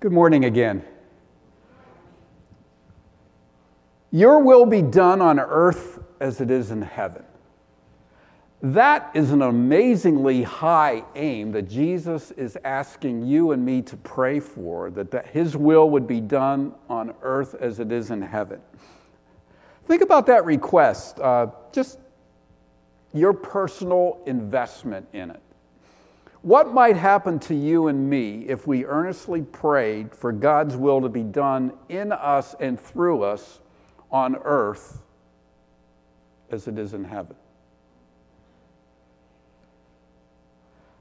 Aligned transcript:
Good 0.00 0.12
morning 0.12 0.44
again. 0.44 0.84
Your 4.12 4.38
will 4.38 4.64
be 4.64 4.80
done 4.80 5.20
on 5.20 5.40
earth 5.40 5.98
as 6.20 6.40
it 6.40 6.52
is 6.52 6.70
in 6.70 6.82
heaven. 6.82 7.24
That 8.62 9.10
is 9.14 9.32
an 9.32 9.42
amazingly 9.42 10.44
high 10.44 11.02
aim 11.16 11.50
that 11.50 11.68
Jesus 11.68 12.30
is 12.30 12.56
asking 12.64 13.26
you 13.26 13.50
and 13.50 13.64
me 13.64 13.82
to 13.82 13.96
pray 13.96 14.38
for, 14.38 14.88
that, 14.90 15.10
that 15.10 15.26
his 15.26 15.56
will 15.56 15.90
would 15.90 16.06
be 16.06 16.20
done 16.20 16.74
on 16.88 17.12
earth 17.22 17.56
as 17.56 17.80
it 17.80 17.90
is 17.90 18.12
in 18.12 18.22
heaven. 18.22 18.60
Think 19.86 20.02
about 20.02 20.26
that 20.26 20.44
request, 20.44 21.18
uh, 21.18 21.48
just 21.72 21.98
your 23.12 23.32
personal 23.32 24.22
investment 24.26 25.08
in 25.12 25.32
it. 25.32 25.42
What 26.42 26.72
might 26.72 26.96
happen 26.96 27.40
to 27.40 27.54
you 27.54 27.88
and 27.88 28.08
me 28.08 28.44
if 28.46 28.66
we 28.66 28.84
earnestly 28.84 29.42
prayed 29.42 30.14
for 30.14 30.30
God's 30.30 30.76
will 30.76 31.00
to 31.00 31.08
be 31.08 31.24
done 31.24 31.72
in 31.88 32.12
us 32.12 32.54
and 32.60 32.78
through 32.78 33.22
us 33.22 33.60
on 34.10 34.36
earth 34.44 35.02
as 36.50 36.68
it 36.68 36.78
is 36.78 36.94
in 36.94 37.04
heaven? 37.04 37.36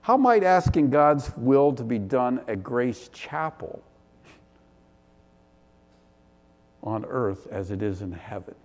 How 0.02 0.18
might 0.18 0.44
asking 0.44 0.90
God's 0.90 1.32
will 1.38 1.74
to 1.74 1.84
be 1.84 2.00
done 2.00 2.42
at 2.48 2.64
Grace 2.64 3.10
Chapel 3.10 3.84
on 6.82 7.06
earth 7.06 7.46
as 7.52 7.70
it 7.72 7.84
is 7.84 8.02
in 8.02 8.14
heaven? 8.14 8.56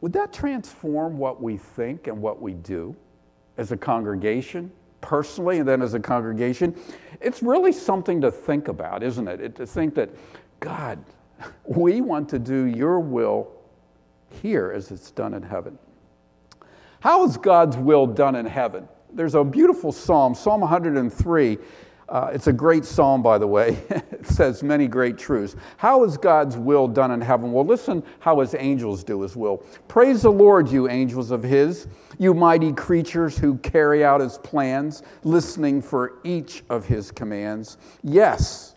Would 0.00 0.12
that 0.14 0.32
transform 0.32 1.16
what 1.16 1.40
we 1.40 1.56
think 1.56 2.08
and 2.08 2.20
what 2.20 2.42
we 2.42 2.52
do 2.52 2.94
as 3.56 3.70
a 3.70 3.76
congregation? 3.76 4.70
Personally 5.02 5.58
and 5.58 5.68
then 5.68 5.82
as 5.82 5.92
a 5.92 6.00
congregation, 6.00 6.74
it's 7.20 7.42
really 7.42 7.72
something 7.72 8.20
to 8.22 8.30
think 8.30 8.68
about, 8.68 9.02
isn't 9.02 9.28
it? 9.28 9.40
it 9.40 9.54
to 9.56 9.66
think 9.66 9.94
that, 9.96 10.08
God, 10.60 11.04
we 11.66 12.00
want 12.00 12.28
to 12.30 12.38
do 12.38 12.64
your 12.64 13.00
will 13.00 13.52
here 14.30 14.72
as 14.74 14.90
it's 14.90 15.10
done 15.10 15.34
in 15.34 15.42
heaven. 15.42 15.78
How 17.00 17.24
is 17.24 17.36
God's 17.36 17.76
will 17.76 18.06
done 18.06 18.36
in 18.36 18.46
heaven? 18.46 18.88
There's 19.12 19.34
a 19.34 19.44
beautiful 19.44 19.92
psalm, 19.92 20.34
Psalm 20.34 20.62
103. 20.62 21.58
Uh, 22.12 22.30
it's 22.30 22.46
a 22.46 22.52
great 22.52 22.84
psalm, 22.84 23.22
by 23.22 23.38
the 23.38 23.46
way. 23.46 23.82
it 23.88 24.26
says 24.26 24.62
many 24.62 24.86
great 24.86 25.16
truths. 25.16 25.56
How 25.78 26.04
is 26.04 26.18
God's 26.18 26.58
will 26.58 26.86
done 26.86 27.10
in 27.10 27.22
heaven? 27.22 27.52
Well, 27.52 27.64
listen 27.64 28.02
how 28.20 28.40
his 28.40 28.54
angels 28.58 29.02
do 29.02 29.22
his 29.22 29.34
will. 29.34 29.64
Praise 29.88 30.20
the 30.20 30.30
Lord, 30.30 30.68
you 30.68 30.90
angels 30.90 31.30
of 31.30 31.42
his, 31.42 31.86
you 32.18 32.34
mighty 32.34 32.70
creatures 32.74 33.38
who 33.38 33.56
carry 33.58 34.04
out 34.04 34.20
his 34.20 34.36
plans, 34.36 35.02
listening 35.24 35.80
for 35.80 36.18
each 36.22 36.62
of 36.68 36.84
his 36.84 37.10
commands. 37.10 37.78
Yes, 38.02 38.74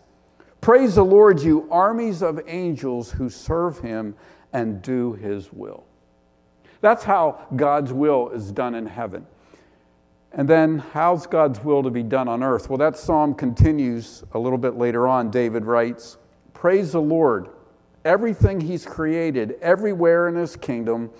praise 0.62 0.94
the 0.94 1.04
Lord, 1.04 1.38
you 1.42 1.68
armies 1.70 2.22
of 2.22 2.40
angels 2.46 3.10
who 3.10 3.28
serve 3.28 3.78
him 3.80 4.14
and 4.54 4.80
do 4.80 5.12
his 5.12 5.52
will. 5.52 5.84
That's 6.80 7.04
how 7.04 7.46
God's 7.54 7.92
will 7.92 8.30
is 8.30 8.50
done 8.50 8.74
in 8.74 8.86
heaven. 8.86 9.26
And 10.32 10.48
then, 10.48 10.78
how's 10.78 11.26
God's 11.26 11.60
will 11.64 11.82
to 11.82 11.90
be 11.90 12.02
done 12.02 12.28
on 12.28 12.42
earth? 12.42 12.68
Well, 12.68 12.78
that 12.78 12.96
psalm 12.96 13.34
continues 13.34 14.22
a 14.32 14.38
little 14.38 14.58
bit 14.58 14.76
later 14.76 15.08
on. 15.08 15.30
David 15.30 15.64
writes, 15.64 16.18
Praise 16.52 16.92
the 16.92 17.00
Lord, 17.00 17.48
everything 18.04 18.60
he's 18.60 18.84
created, 18.84 19.56
everywhere 19.62 20.28
in 20.28 20.34
his 20.34 20.56
kingdom. 20.56 21.10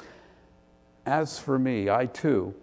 As 1.07 1.39
for 1.39 1.59
me, 1.59 1.89
I 1.89 2.07
too 2.07 2.55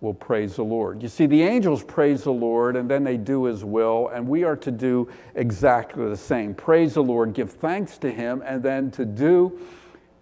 will 0.00 0.14
praise 0.14 0.56
the 0.56 0.62
Lord. 0.62 1.02
You 1.02 1.08
see, 1.08 1.26
the 1.26 1.42
angels 1.42 1.82
praise 1.82 2.22
the 2.22 2.32
Lord 2.32 2.76
and 2.76 2.88
then 2.88 3.02
they 3.02 3.16
do 3.16 3.44
his 3.44 3.64
will, 3.64 4.08
and 4.08 4.26
we 4.26 4.44
are 4.44 4.56
to 4.56 4.70
do 4.70 5.08
exactly 5.34 6.08
the 6.08 6.16
same. 6.16 6.54
Praise 6.54 6.94
the 6.94 7.02
Lord, 7.02 7.32
give 7.32 7.50
thanks 7.50 7.98
to 7.98 8.10
him, 8.10 8.42
and 8.46 8.62
then 8.62 8.90
to 8.92 9.04
do 9.04 9.58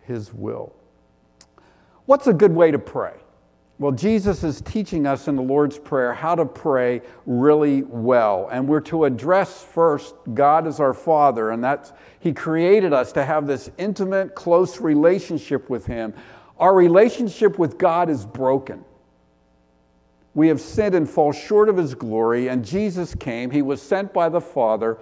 his 0.03 0.33
will. 0.33 0.75
What's 2.07 2.27
a 2.27 2.33
good 2.33 2.53
way 2.53 2.71
to 2.71 2.79
pray? 2.79 3.15
Well, 3.79 3.93
Jesus 3.93 4.43
is 4.43 4.63
teaching 4.63 5.07
us 5.07 5.29
in 5.29 5.37
the 5.37 5.43
Lord's 5.43 5.79
Prayer 5.79 6.15
how 6.15 6.35
to 6.35 6.47
pray 6.47 7.03
really 7.27 7.83
well. 7.83 8.49
And 8.51 8.67
we're 8.67 8.81
to 8.83 9.05
address 9.05 9.63
first 9.63 10.15
God 10.33 10.67
as 10.67 10.81
our 10.81 10.95
Father, 10.95 11.51
and 11.51 11.63
that's 11.63 11.93
He 12.19 12.33
created 12.33 12.95
us 12.95 13.13
to 13.13 13.25
have 13.25 13.47
this 13.47 13.71
intimate, 13.77 14.35
close 14.35 14.81
relationship 14.81 15.69
with 15.69 15.85
Him. 15.85 16.15
Our 16.59 16.75
relationship 16.75 17.59
with 17.59 17.77
God 17.77 18.09
is 18.09 18.25
broken. 18.25 18.83
We 20.33 20.49
have 20.49 20.61
sinned 20.61 20.95
and 20.95 21.09
fall 21.09 21.33
short 21.33 21.69
of 21.69 21.77
His 21.77 21.95
glory, 21.95 22.49
and 22.49 22.65
Jesus 22.65 23.15
came. 23.15 23.51
He 23.51 23.61
was 23.61 23.83
sent 23.83 24.15
by 24.15 24.31
the 24.31 24.41
Father 24.41 24.97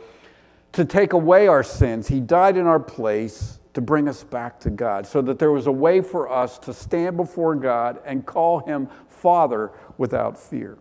to 0.73 0.85
take 0.85 1.13
away 1.13 1.47
our 1.47 1.63
sins. 1.63 2.09
He 2.09 2.19
died 2.19 2.57
in 2.57 2.67
our 2.67 2.81
place 2.81 3.61
to 3.75 3.81
bring 3.81 4.09
us 4.09 4.25
back 4.25 4.59
to 4.61 4.71
God, 4.71 5.07
so 5.07 5.21
that 5.23 5.39
there 5.39 5.53
was 5.53 5.67
a 5.67 5.73
way 5.73 6.01
for 6.01 6.31
us 6.31 6.59
to 6.61 6.73
stand 6.73 7.17
before 7.17 7.55
God 7.55 8.01
and 8.07 8.25
call 8.25 8.61
Him 8.61 8.89
Father 9.09 9.73
without 9.99 10.39
fear. 10.39 10.79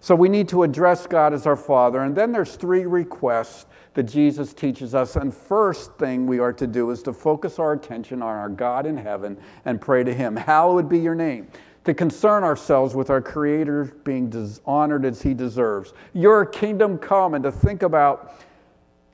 So 0.00 0.14
we 0.14 0.28
need 0.28 0.48
to 0.48 0.62
address 0.62 1.06
God 1.06 1.32
as 1.32 1.46
our 1.46 1.56
Father. 1.56 2.02
And 2.02 2.14
then 2.14 2.30
there's 2.30 2.56
three 2.56 2.84
requests 2.84 3.64
that 3.94 4.02
Jesus 4.02 4.52
teaches 4.52 4.94
us. 4.94 5.16
And 5.16 5.32
first 5.32 5.94
thing 5.94 6.26
we 6.26 6.40
are 6.40 6.52
to 6.52 6.66
do 6.66 6.90
is 6.90 7.02
to 7.04 7.14
focus 7.14 7.58
our 7.58 7.72
attention 7.72 8.20
on 8.20 8.36
our 8.36 8.50
God 8.50 8.84
in 8.84 8.98
heaven 8.98 9.38
and 9.64 9.80
pray 9.80 10.04
to 10.04 10.12
Him. 10.12 10.36
Hallowed 10.36 10.90
be 10.90 10.98
your 10.98 11.14
name. 11.14 11.48
To 11.84 11.94
concern 11.94 12.44
ourselves 12.44 12.94
with 12.94 13.08
our 13.08 13.22
Creator 13.22 13.96
being 14.04 14.30
honored 14.66 15.06
as 15.06 15.22
He 15.22 15.32
deserves. 15.32 15.94
Your 16.12 16.44
kingdom 16.44 16.98
come, 16.98 17.32
and 17.32 17.44
to 17.44 17.52
think 17.52 17.82
about 17.82 18.34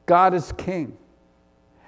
God 0.06 0.34
as 0.34 0.50
King. 0.52 0.96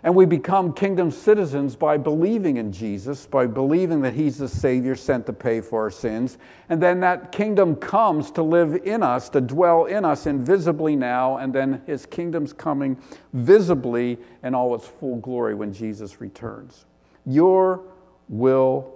And 0.05 0.17
we 0.17 0.27
become 0.27 0.73
kingdom 0.73 1.13
citizens 1.13 1.77
by 1.77 1.97
believing 1.97 2.57
in 2.57 2.73
Jesus, 2.73 3.25
by 3.25 3.47
believing 3.47 4.01
that 4.01 4.15
He's 4.15 4.37
the 4.37 4.49
Savior 4.49 4.97
sent 4.97 5.27
to 5.27 5.33
pay 5.33 5.61
for 5.61 5.83
our 5.83 5.91
sins. 5.93 6.39
And 6.69 6.83
then 6.83 7.01
that 7.01 7.31
kingdom 7.31 7.77
comes 7.77 8.33
to 8.33 8.43
live 8.43 8.75
in 8.85 9.05
us, 9.05 9.29
to 9.29 9.41
dwell 9.41 9.85
in 9.85 10.05
us 10.05 10.27
invisibly 10.27 10.97
now, 10.97 11.37
and 11.37 11.53
then 11.53 11.83
His 11.87 12.05
kingdom's 12.05 12.53
coming 12.53 13.01
visibly 13.33 14.19
in 14.43 14.57
all 14.57 14.75
its 14.75 14.89
full 14.89 15.17
glory 15.17 15.55
when 15.55 15.73
Jesus 15.73 16.21
returns. 16.21 16.85
Your 17.25 17.83
will 18.29 18.93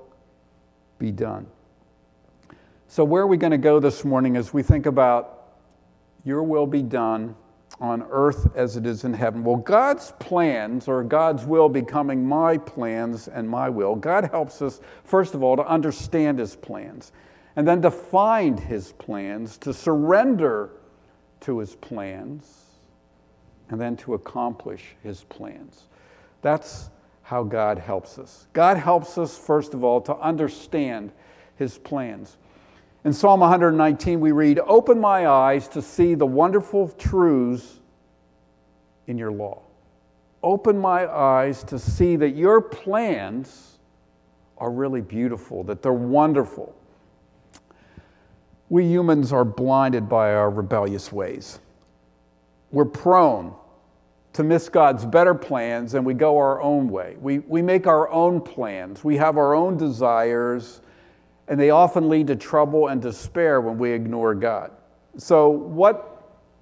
be 0.99 1.13
done. 1.13 1.47
So, 2.89 3.05
where 3.05 3.23
are 3.23 3.27
we 3.29 3.37
going 3.37 3.53
to 3.53 3.59
go 3.59 3.79
this 3.79 4.05
morning 4.05 4.37
as 4.37 4.53
we 4.53 4.65
think 4.65 4.87
about 4.87 5.51
your 6.25 6.43
will 6.43 6.67
be 6.67 6.83
done? 6.83 7.37
On 7.81 8.07
earth 8.11 8.57
as 8.57 8.77
it 8.77 8.87
is 8.87 9.05
in 9.05 9.13
heaven. 9.13 9.45
Well, 9.45 9.57
God's 9.57 10.13
plans 10.19 10.89
or 10.89 11.05
God's 11.05 11.45
will 11.45 11.69
becoming 11.69 12.27
my 12.27 12.57
plans 12.57 13.29
and 13.29 13.49
my 13.49 13.69
will, 13.69 13.95
God 13.95 14.31
helps 14.31 14.63
us, 14.63 14.81
first 15.05 15.35
of 15.35 15.43
all, 15.43 15.57
to 15.57 15.67
understand 15.67 16.39
His 16.39 16.57
plans 16.57 17.13
and 17.57 17.67
then 17.67 17.83
to 17.83 17.91
find 17.91 18.61
His 18.61 18.93
plans, 18.93 19.57
to 19.59 19.73
surrender 19.73 20.71
to 21.41 21.59
His 21.59 21.75
plans, 21.75 22.65
and 23.71 23.81
then 23.81 23.97
to 23.97 24.15
accomplish 24.15 24.95
His 25.03 25.25
plans. 25.25 25.85
That's 26.43 26.91
how 27.23 27.43
God 27.43 27.79
helps 27.79 28.19
us. 28.19 28.47
God 28.53 28.77
helps 28.77 29.19
us, 29.19 29.37
first 29.37 29.75
of 29.75 29.83
all, 29.83 30.01
to 30.03 30.17
understand 30.19 31.13
His 31.57 31.79
plans. 31.79 32.37
In 33.07 33.13
Psalm 33.13 33.39
119, 33.39 34.19
we 34.19 34.33
read, 34.33 34.59
Open 34.67 34.99
my 34.99 35.29
eyes 35.29 35.69
to 35.69 35.81
see 35.81 36.17
the 36.17 36.27
wonderful 36.27 36.89
truths 36.89 37.79
in 39.07 39.17
your 39.17 39.31
law. 39.31 39.63
Open 40.43 40.77
my 40.77 41.07
eyes 41.07 41.63
to 41.63 41.79
see 41.79 42.17
that 42.17 42.31
your 42.31 42.61
plans 42.61 43.79
are 44.59 44.73
really 44.73 45.03
beautiful, 45.03 45.63
that 45.63 45.83
they're 45.83 45.93
wonderful. 45.93 46.75
We 48.71 48.85
humans 48.87 49.33
are 49.33 49.45
blinded 49.45 50.09
by 50.09 50.35
our 50.35 50.51
rebellious 50.51 51.13
ways. 51.13 51.61
We're 52.73 52.87
prone 52.87 53.55
to 54.33 54.43
miss 54.43 54.69
God's 54.69 55.07
better 55.07 55.33
plans 55.33 55.95
and 55.95 56.05
we 56.05 56.15
go 56.15 56.39
our 56.39 56.61
own 56.61 56.89
way. 56.89 57.15
We, 57.21 57.39
we 57.39 57.63
make 57.63 57.87
our 57.87 58.11
own 58.11 58.41
plans, 58.41 59.05
we 59.05 59.17
have 59.19 59.39
our 59.39 59.55
own 59.55 59.77
desires 59.77 60.81
and 61.49 61.59
they 61.59 61.71
often 61.71 62.09
lead 62.09 62.27
to 62.29 62.37
trouble 62.37 62.89
and 62.89 63.01
despair 63.01 63.61
when 63.61 63.79
we 63.79 63.93
ignore 63.93 64.35
God. 64.35 64.73
So, 65.17 65.49
what 65.49 66.13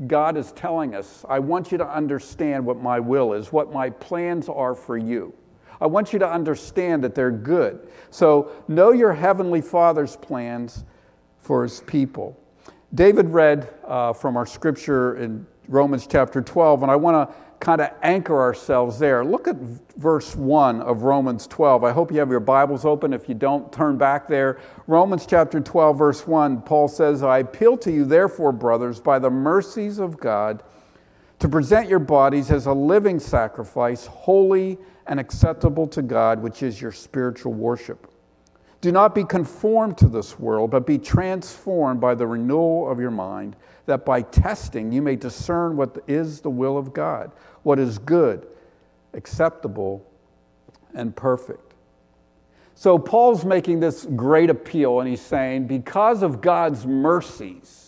God 0.06 0.36
is 0.36 0.52
telling 0.52 0.94
us, 0.94 1.24
I 1.28 1.38
want 1.38 1.72
you 1.72 1.78
to 1.78 1.88
understand 1.88 2.64
what 2.64 2.80
my 2.80 3.00
will 3.00 3.32
is, 3.32 3.52
what 3.52 3.72
my 3.72 3.90
plans 3.90 4.48
are 4.48 4.74
for 4.74 4.96
you. 4.96 5.32
I 5.80 5.86
want 5.86 6.12
you 6.12 6.18
to 6.20 6.30
understand 6.30 7.02
that 7.04 7.14
they're 7.14 7.30
good. 7.30 7.88
So, 8.10 8.50
know 8.68 8.92
your 8.92 9.12
Heavenly 9.12 9.60
Father's 9.60 10.16
plans 10.16 10.84
for 11.38 11.62
His 11.62 11.80
people. 11.80 12.38
David 12.94 13.28
read 13.30 13.68
uh, 13.86 14.12
from 14.12 14.36
our 14.36 14.46
scripture 14.46 15.16
in 15.16 15.46
Romans 15.68 16.06
chapter 16.06 16.42
12, 16.42 16.82
and 16.82 16.90
I 16.90 16.96
want 16.96 17.28
to 17.28 17.36
kind 17.64 17.80
of 17.80 17.90
anchor 18.02 18.38
ourselves 18.38 18.98
there. 18.98 19.24
Look 19.24 19.48
at 19.48 19.56
verse 19.96 20.36
1 20.36 20.82
of 20.82 21.02
Romans 21.02 21.46
12. 21.46 21.82
I 21.82 21.92
hope 21.92 22.12
you 22.12 22.18
have 22.18 22.28
your 22.28 22.38
Bibles 22.38 22.84
open. 22.84 23.14
If 23.14 23.26
you 23.26 23.34
don't, 23.34 23.72
turn 23.72 23.96
back 23.96 24.28
there. 24.28 24.60
Romans 24.86 25.24
chapter 25.26 25.60
12, 25.60 25.98
verse 25.98 26.26
1, 26.26 26.60
Paul 26.62 26.88
says, 26.88 27.22
I 27.22 27.38
appeal 27.38 27.78
to 27.78 27.90
you, 27.90 28.04
therefore, 28.04 28.52
brothers, 28.52 29.00
by 29.00 29.18
the 29.18 29.30
mercies 29.30 29.98
of 29.98 30.20
God, 30.20 30.62
to 31.38 31.48
present 31.48 31.88
your 31.88 32.00
bodies 32.00 32.50
as 32.50 32.66
a 32.66 32.72
living 32.72 33.18
sacrifice, 33.18 34.04
holy 34.06 34.78
and 35.06 35.18
acceptable 35.18 35.86
to 35.86 36.02
God, 36.02 36.42
which 36.42 36.62
is 36.62 36.82
your 36.82 36.92
spiritual 36.92 37.54
worship. 37.54 38.10
Do 38.82 38.92
not 38.92 39.14
be 39.14 39.24
conformed 39.24 39.96
to 39.98 40.08
this 40.08 40.38
world, 40.38 40.70
but 40.70 40.86
be 40.86 40.98
transformed 40.98 42.02
by 42.02 42.14
the 42.14 42.26
renewal 42.26 42.90
of 42.90 43.00
your 43.00 43.10
mind, 43.10 43.56
that 43.86 44.04
by 44.04 44.20
testing 44.20 44.92
you 44.92 45.00
may 45.00 45.16
discern 45.16 45.74
what 45.74 46.04
is 46.06 46.42
the 46.42 46.50
will 46.50 46.76
of 46.76 46.92
God, 46.92 47.32
what 47.64 47.80
is 47.80 47.98
good, 47.98 48.46
acceptable, 49.12 50.06
and 50.94 51.14
perfect. 51.14 51.74
So 52.76 52.98
Paul's 52.98 53.44
making 53.44 53.80
this 53.80 54.04
great 54.04 54.50
appeal, 54.50 55.00
and 55.00 55.08
he's 55.08 55.20
saying, 55.20 55.66
because 55.66 56.22
of 56.22 56.40
God's 56.40 56.86
mercies, 56.86 57.84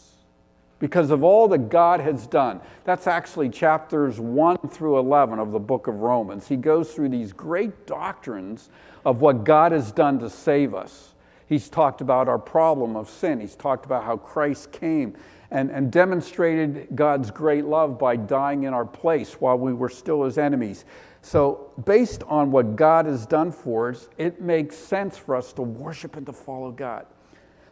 because 0.78 1.10
of 1.10 1.24
all 1.24 1.48
that 1.48 1.70
God 1.70 2.00
has 2.00 2.26
done. 2.26 2.60
That's 2.84 3.06
actually 3.06 3.48
chapters 3.48 4.20
1 4.20 4.58
through 4.68 4.98
11 4.98 5.38
of 5.38 5.52
the 5.52 5.58
book 5.58 5.86
of 5.86 6.00
Romans. 6.00 6.48
He 6.48 6.56
goes 6.56 6.92
through 6.92 7.08
these 7.08 7.32
great 7.32 7.86
doctrines 7.86 8.68
of 9.04 9.20
what 9.20 9.44
God 9.44 9.72
has 9.72 9.90
done 9.90 10.18
to 10.18 10.28
save 10.28 10.74
us. 10.74 11.14
He's 11.48 11.68
talked 11.68 12.00
about 12.00 12.28
our 12.28 12.38
problem 12.38 12.96
of 12.96 13.08
sin, 13.08 13.40
he's 13.40 13.54
talked 13.54 13.86
about 13.86 14.04
how 14.04 14.16
Christ 14.16 14.72
came 14.72 15.16
and, 15.50 15.70
and 15.70 15.92
demonstrated 15.92 16.88
God's 16.94 17.30
great 17.30 17.64
love 17.64 17.98
by 17.98 18.16
dying 18.16 18.64
in 18.64 18.74
our 18.74 18.84
place 18.84 19.34
while 19.34 19.58
we 19.58 19.72
were 19.72 19.88
still 19.88 20.24
his 20.24 20.38
enemies. 20.38 20.84
So, 21.22 21.72
based 21.84 22.22
on 22.28 22.50
what 22.52 22.76
God 22.76 23.06
has 23.06 23.26
done 23.26 23.50
for 23.50 23.90
us, 23.90 24.08
it 24.16 24.40
makes 24.40 24.76
sense 24.76 25.16
for 25.16 25.34
us 25.34 25.52
to 25.54 25.62
worship 25.62 26.16
and 26.16 26.24
to 26.26 26.32
follow 26.32 26.70
God. 26.70 27.06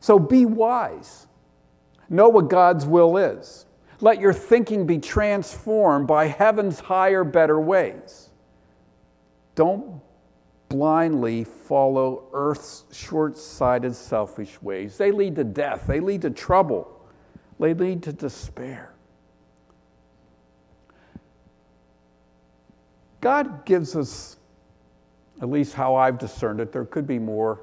So, 0.01 0.19
be 0.19 0.45
wise. 0.45 1.27
Know 2.09 2.29
what 2.29 2.49
God's 2.49 2.85
will 2.85 3.17
is. 3.17 3.67
Let 4.01 4.21
your 4.21 4.33
thinking 4.33 4.87
be 4.87 4.99
transformed 4.99 6.07
by 6.07 6.27
heaven's 6.27 6.81
higher, 6.81 7.25
better 7.25 7.61
ways. 7.61 8.31
Don't 9.55 10.01
blindly 10.69 11.45
follow 11.45 12.29
earth's 12.33 12.85
short 12.93 13.39
sighted, 13.39 13.95
selfish 13.95 14.61
ways. 14.61 14.99
They 14.99 15.13
lead 15.13 15.37
to 15.37 15.45
death, 15.45 15.87
they 15.87 16.01
lead 16.01 16.23
to 16.23 16.31
trouble, 16.31 16.94
they 17.65 17.73
lead 17.73 18.03
to 18.03 18.13
despair. 18.13 18.93
God 23.23 23.65
gives 23.65 23.97
us, 23.97 24.37
at 25.41 25.49
least 25.49 25.73
how 25.73 25.95
I've 25.95 26.19
discerned 26.19 26.61
it, 26.61 26.73
there 26.73 26.85
could 26.85 27.07
be 27.07 27.19
more, 27.19 27.63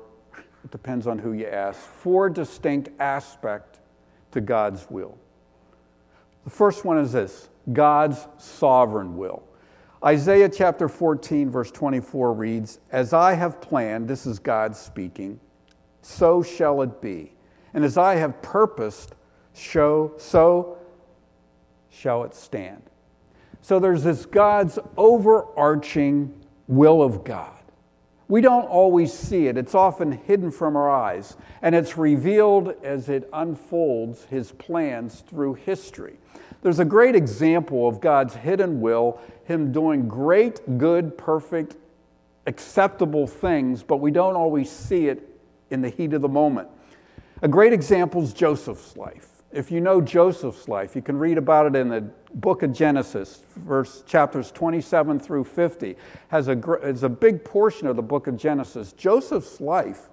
it 0.63 0.71
depends 0.71 1.05
on 1.05 1.19
who 1.19 1.33
you 1.33 1.45
ask, 1.45 1.79
four 1.79 2.31
distinct 2.31 2.89
aspects 2.99 3.79
to 4.31 4.41
God's 4.41 4.89
will. 4.89 5.19
The 6.45 6.49
first 6.49 6.83
one 6.83 6.97
is 6.97 7.11
this 7.11 7.49
God's 7.71 8.27
sovereign 8.39 9.15
will. 9.15 9.43
Isaiah 10.03 10.49
chapter 10.49 10.89
14, 10.89 11.51
verse 11.51 11.69
24 11.69 12.33
reads, 12.33 12.79
As 12.91 13.13
I 13.13 13.35
have 13.35 13.61
planned, 13.61 14.07
this 14.07 14.25
is 14.25 14.39
God 14.39 14.75
speaking, 14.75 15.39
so 16.01 16.41
shall 16.41 16.81
it 16.81 17.01
be. 17.03 17.33
And 17.75 17.85
as 17.85 17.99
I 17.99 18.15
have 18.15 18.41
purposed, 18.41 19.13
show, 19.53 20.13
so 20.17 20.77
shall 21.89 22.23
it 22.23 22.33
stand. 22.33 22.81
So 23.61 23.79
there's 23.79 24.03
this 24.03 24.25
God's 24.25 24.79
overarching 24.97 26.33
will 26.67 27.01
of 27.01 27.23
God. 27.23 27.57
We 28.27 28.39
don't 28.39 28.67
always 28.67 29.11
see 29.11 29.47
it, 29.47 29.57
it's 29.57 29.75
often 29.75 30.13
hidden 30.13 30.51
from 30.51 30.77
our 30.77 30.89
eyes, 30.89 31.35
and 31.61 31.75
it's 31.75 31.97
revealed 31.97 32.73
as 32.81 33.09
it 33.09 33.27
unfolds 33.33 34.23
his 34.25 34.53
plans 34.53 35.23
through 35.27 35.55
history. 35.55 36.17
There's 36.61 36.79
a 36.79 36.85
great 36.85 37.15
example 37.15 37.87
of 37.89 37.99
God's 37.99 38.35
hidden 38.35 38.79
will, 38.79 39.19
him 39.43 39.73
doing 39.73 40.07
great, 40.07 40.77
good, 40.77 41.17
perfect, 41.17 41.75
acceptable 42.47 43.27
things, 43.27 43.83
but 43.83 43.97
we 43.97 44.11
don't 44.11 44.35
always 44.35 44.71
see 44.71 45.07
it 45.07 45.27
in 45.69 45.81
the 45.81 45.89
heat 45.89 46.13
of 46.13 46.21
the 46.21 46.29
moment. 46.29 46.69
A 47.41 47.47
great 47.47 47.73
example 47.73 48.21
is 48.23 48.33
Joseph's 48.33 48.95
life. 48.95 49.30
If 49.53 49.69
you 49.69 49.81
know 49.81 49.99
Joseph's 49.99 50.69
life, 50.69 50.95
you 50.95 51.01
can 51.01 51.19
read 51.19 51.37
about 51.37 51.65
it 51.65 51.75
in 51.75 51.89
the 51.89 52.01
book 52.35 52.63
of 52.63 52.71
Genesis, 52.71 53.41
verse 53.57 54.01
chapters 54.07 54.49
27 54.51 55.19
through 55.19 55.43
50. 55.43 55.97
Has 56.29 56.47
a, 56.47 56.57
is 56.83 57.03
a 57.03 57.09
big 57.09 57.43
portion 57.43 57.87
of 57.87 57.97
the 57.97 58.01
book 58.01 58.27
of 58.27 58.37
Genesis. 58.37 58.93
Joseph's 58.93 59.59
life 59.59 60.07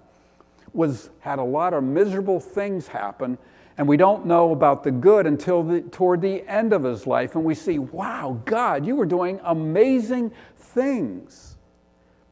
was 0.72 1.10
had 1.20 1.38
a 1.38 1.44
lot 1.44 1.72
of 1.72 1.84
miserable 1.84 2.40
things 2.40 2.88
happen, 2.88 3.38
and 3.76 3.86
we 3.86 3.96
don't 3.96 4.26
know 4.26 4.50
about 4.50 4.82
the 4.82 4.90
good 4.90 5.24
until 5.24 5.62
the, 5.62 5.82
toward 5.82 6.20
the 6.20 6.46
end 6.48 6.72
of 6.72 6.82
his 6.82 7.06
life, 7.06 7.36
and 7.36 7.44
we 7.44 7.54
see, 7.54 7.78
wow, 7.78 8.40
God, 8.44 8.84
you 8.84 8.96
were 8.96 9.06
doing 9.06 9.40
amazing 9.44 10.32
things. 10.56 11.56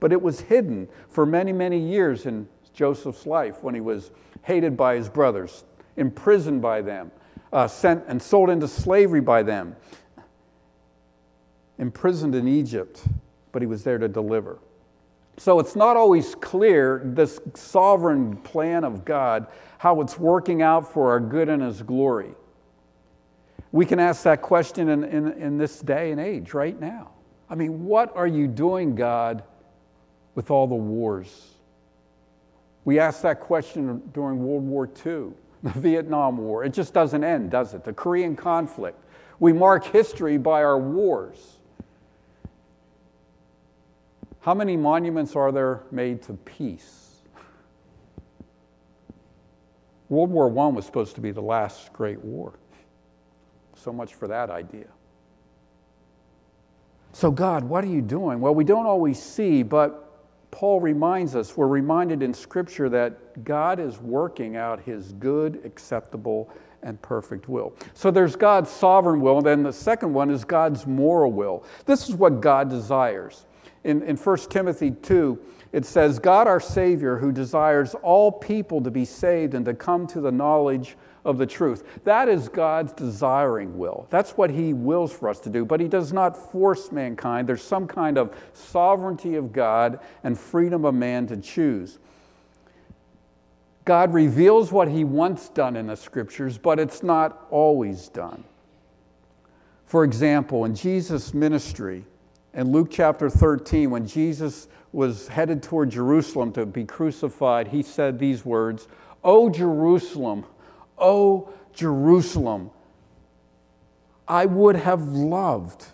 But 0.01 0.13
it 0.13 0.21
was 0.21 0.41
hidden 0.41 0.89
for 1.09 1.25
many, 1.25 1.53
many 1.53 1.79
years 1.79 2.27
in 2.27 2.49
Joseph's 2.75 3.27
life 3.27 3.63
when 3.63 3.75
he 3.75 3.81
was 3.81 4.11
hated 4.43 4.77
by 4.77 4.97
his 4.97 5.09
brothers, 5.09 5.65
imprisoned 5.97 6.63
by 6.63 6.83
them, 6.83 7.11
uh, 7.53 7.69
sent 7.69 8.05
and 8.07 8.21
sold 8.21 8.51
into 8.51 8.69
slavery 8.69 9.21
by 9.21 9.43
them, 9.43 9.77
imprisoned 11.79 12.35
in 12.35 12.49
Egypt, 12.49 13.03
but 13.53 13.63
he 13.63 13.67
was 13.67 13.85
there 13.85 13.99
to 13.99 14.09
deliver. 14.09 14.59
So 15.39 15.61
it's 15.61 15.77
not 15.77 15.97
always 15.97 16.35
clear, 16.35 17.03
this 17.05 17.41
sovereign 17.55 18.37
plan 18.39 18.85
of 18.85 19.05
God, 19.05 19.49
how 19.79 20.01
it's 20.01 20.19
working 20.19 20.63
out 20.63 20.93
for 20.93 21.11
our 21.11 21.21
good 21.21 21.49
and 21.49 21.63
His 21.63 21.83
glory. 21.83 22.35
We 23.71 23.85
can 23.85 23.99
ask 23.99 24.23
that 24.23 24.41
question 24.41 24.89
in, 24.89 25.05
in, 25.05 25.33
in 25.33 25.59
this 25.59 25.81
day 25.81 26.11
and 26.11 26.21
age 26.21 26.55
right 26.55 26.79
now. 26.79 27.11
I 27.51 27.55
mean, 27.55 27.85
what 27.85 28.17
are 28.17 28.27
you 28.27 28.49
doing, 28.49 28.95
God, 28.95 29.43
with 30.35 30.51
all 30.51 30.67
the 30.67 30.75
wars? 30.75 31.49
We 32.85 32.99
asked 32.99 33.23
that 33.23 33.41
question 33.41 34.03
during 34.15 34.43
World 34.43 34.65
War 34.65 34.89
II 35.05 35.33
the 35.67 35.81
Vietnam 35.81 36.39
War. 36.39 36.65
It 36.65 36.73
just 36.73 36.95
doesn't 36.95 37.25
end, 37.25 37.51
does 37.51 37.75
it? 37.75 37.85
The 37.85 37.93
Korean 37.93 38.37
conflict. 38.37 39.03
We 39.39 39.53
mark 39.53 39.85
history 39.85 40.39
by 40.39 40.63
our 40.63 40.79
wars. 40.79 41.59
How 44.41 44.55
many 44.55 44.77
monuments 44.77 45.35
are 45.35 45.51
there 45.51 45.83
made 45.91 46.23
to 46.23 46.35
peace? 46.35 47.07
World 50.09 50.31
War 50.31 50.47
I 50.47 50.69
was 50.69 50.87
supposed 50.87 51.17
to 51.17 51.21
be 51.21 51.33
the 51.33 51.43
last 51.43 51.93
great 51.93 52.25
war. 52.25 52.55
So 53.75 53.93
much 53.93 54.15
for 54.15 54.29
that 54.29 54.51
idea. 54.51 54.87
So, 57.13 57.31
God, 57.31 57.65
what 57.65 57.83
are 57.83 57.89
you 57.89 58.03
doing? 58.03 58.41
Well, 58.41 58.55
we 58.55 58.63
don't 58.63 58.87
always 58.87 59.21
see, 59.21 59.63
but 59.63 60.06
Paul 60.57 60.81
reminds 60.81 61.37
us, 61.37 61.55
we're 61.55 61.67
reminded 61.67 62.23
in 62.23 62.33
Scripture 62.33 62.89
that 62.89 63.45
God 63.45 63.79
is 63.79 64.01
working 64.01 64.57
out 64.57 64.81
his 64.81 65.13
good, 65.13 65.61
acceptable, 65.67 66.51
and 66.83 67.01
perfect 67.03 67.47
will. 67.47 67.75
So 67.93 68.11
there's 68.11 68.37
God's 68.37 68.71
sovereign 68.71 69.21
will, 69.21 69.37
and 69.37 69.47
then 69.47 69.63
the 69.63 69.71
second 69.71 70.15
one 70.15 70.31
is 70.31 70.47
God's 70.47 70.87
moral 70.87 71.31
will. 71.31 71.63
This 71.85 72.09
is 72.09 72.15
what 72.15 72.41
God 72.41 72.71
desires. 72.71 73.45
In, 73.85 74.01
in 74.05 74.17
1 74.17 74.39
Timothy 74.49 74.93
2, 74.93 75.39
it 75.73 75.85
says, 75.85 76.19
God 76.19 76.47
our 76.47 76.59
Savior, 76.61 77.19
who 77.19 77.33
desires 77.33 77.95
all 77.97 78.33
people 78.33 78.81
to 78.81 78.91
be 78.91 79.05
saved 79.05 79.53
and 79.53 79.67
to 79.67 79.75
come 79.75 80.07
to 80.07 80.23
the 80.23 80.33
knowledge 80.33 80.97
of 81.27 81.39
the 81.39 81.47
truth. 81.47 82.05
That 82.05 82.29
is 82.29 82.49
God's 82.49 82.93
desiring 82.93 83.77
will. 83.77 84.07
That's 84.11 84.31
what 84.33 84.51
He 84.51 84.73
wills 84.73 85.13
for 85.13 85.29
us 85.29 85.41
to 85.41 85.51
do, 85.51 85.65
but 85.65 85.81
He 85.81 85.89
does 85.89 86.13
not 86.13 86.37
force 86.53 86.93
mankind. 86.93 87.49
There's 87.49 87.63
some 87.63 87.87
kind 87.87 88.17
of 88.17 88.35
sovereignty 88.55 89.35
of 89.35 89.53
God 89.53 89.99
and 90.23 90.39
freedom 90.39 90.85
of 90.85 90.95
man 90.95 91.27
to 91.27 91.37
choose. 91.37 91.99
God 93.85 94.15
reveals 94.15 94.73
what 94.73 94.89
He 94.89 95.05
wants 95.05 95.49
done 95.49 95.77
in 95.77 95.89
the 95.89 95.97
scriptures, 95.97 96.59
but 96.59 96.79
it's 96.79 97.03
not 97.03 97.47
always 97.51 98.09
done. 98.09 98.45
For 99.85 100.05
example, 100.05 100.65
in 100.65 100.75
Jesus' 100.75 101.35
ministry, 101.35 102.05
in 102.55 102.73
Luke 102.73 102.89
chapter 102.91 103.29
13, 103.29 103.91
when 103.91 104.07
Jesus 104.07 104.69
was 104.93 105.29
headed 105.29 105.63
toward 105.63 105.91
Jerusalem 105.91 106.53
to 106.53 106.67
be 106.67 106.85
crucified, 106.85 107.69
he 107.69 107.83
said 107.83 108.19
these 108.19 108.45
words, 108.45 108.89
O 109.23 109.51
Jerusalem, 109.51 110.47
O 110.99 111.53
Jerusalem, 111.73 112.71
I 114.27 114.47
would 114.47 114.77
have 114.77 115.03
loved. 115.03 115.87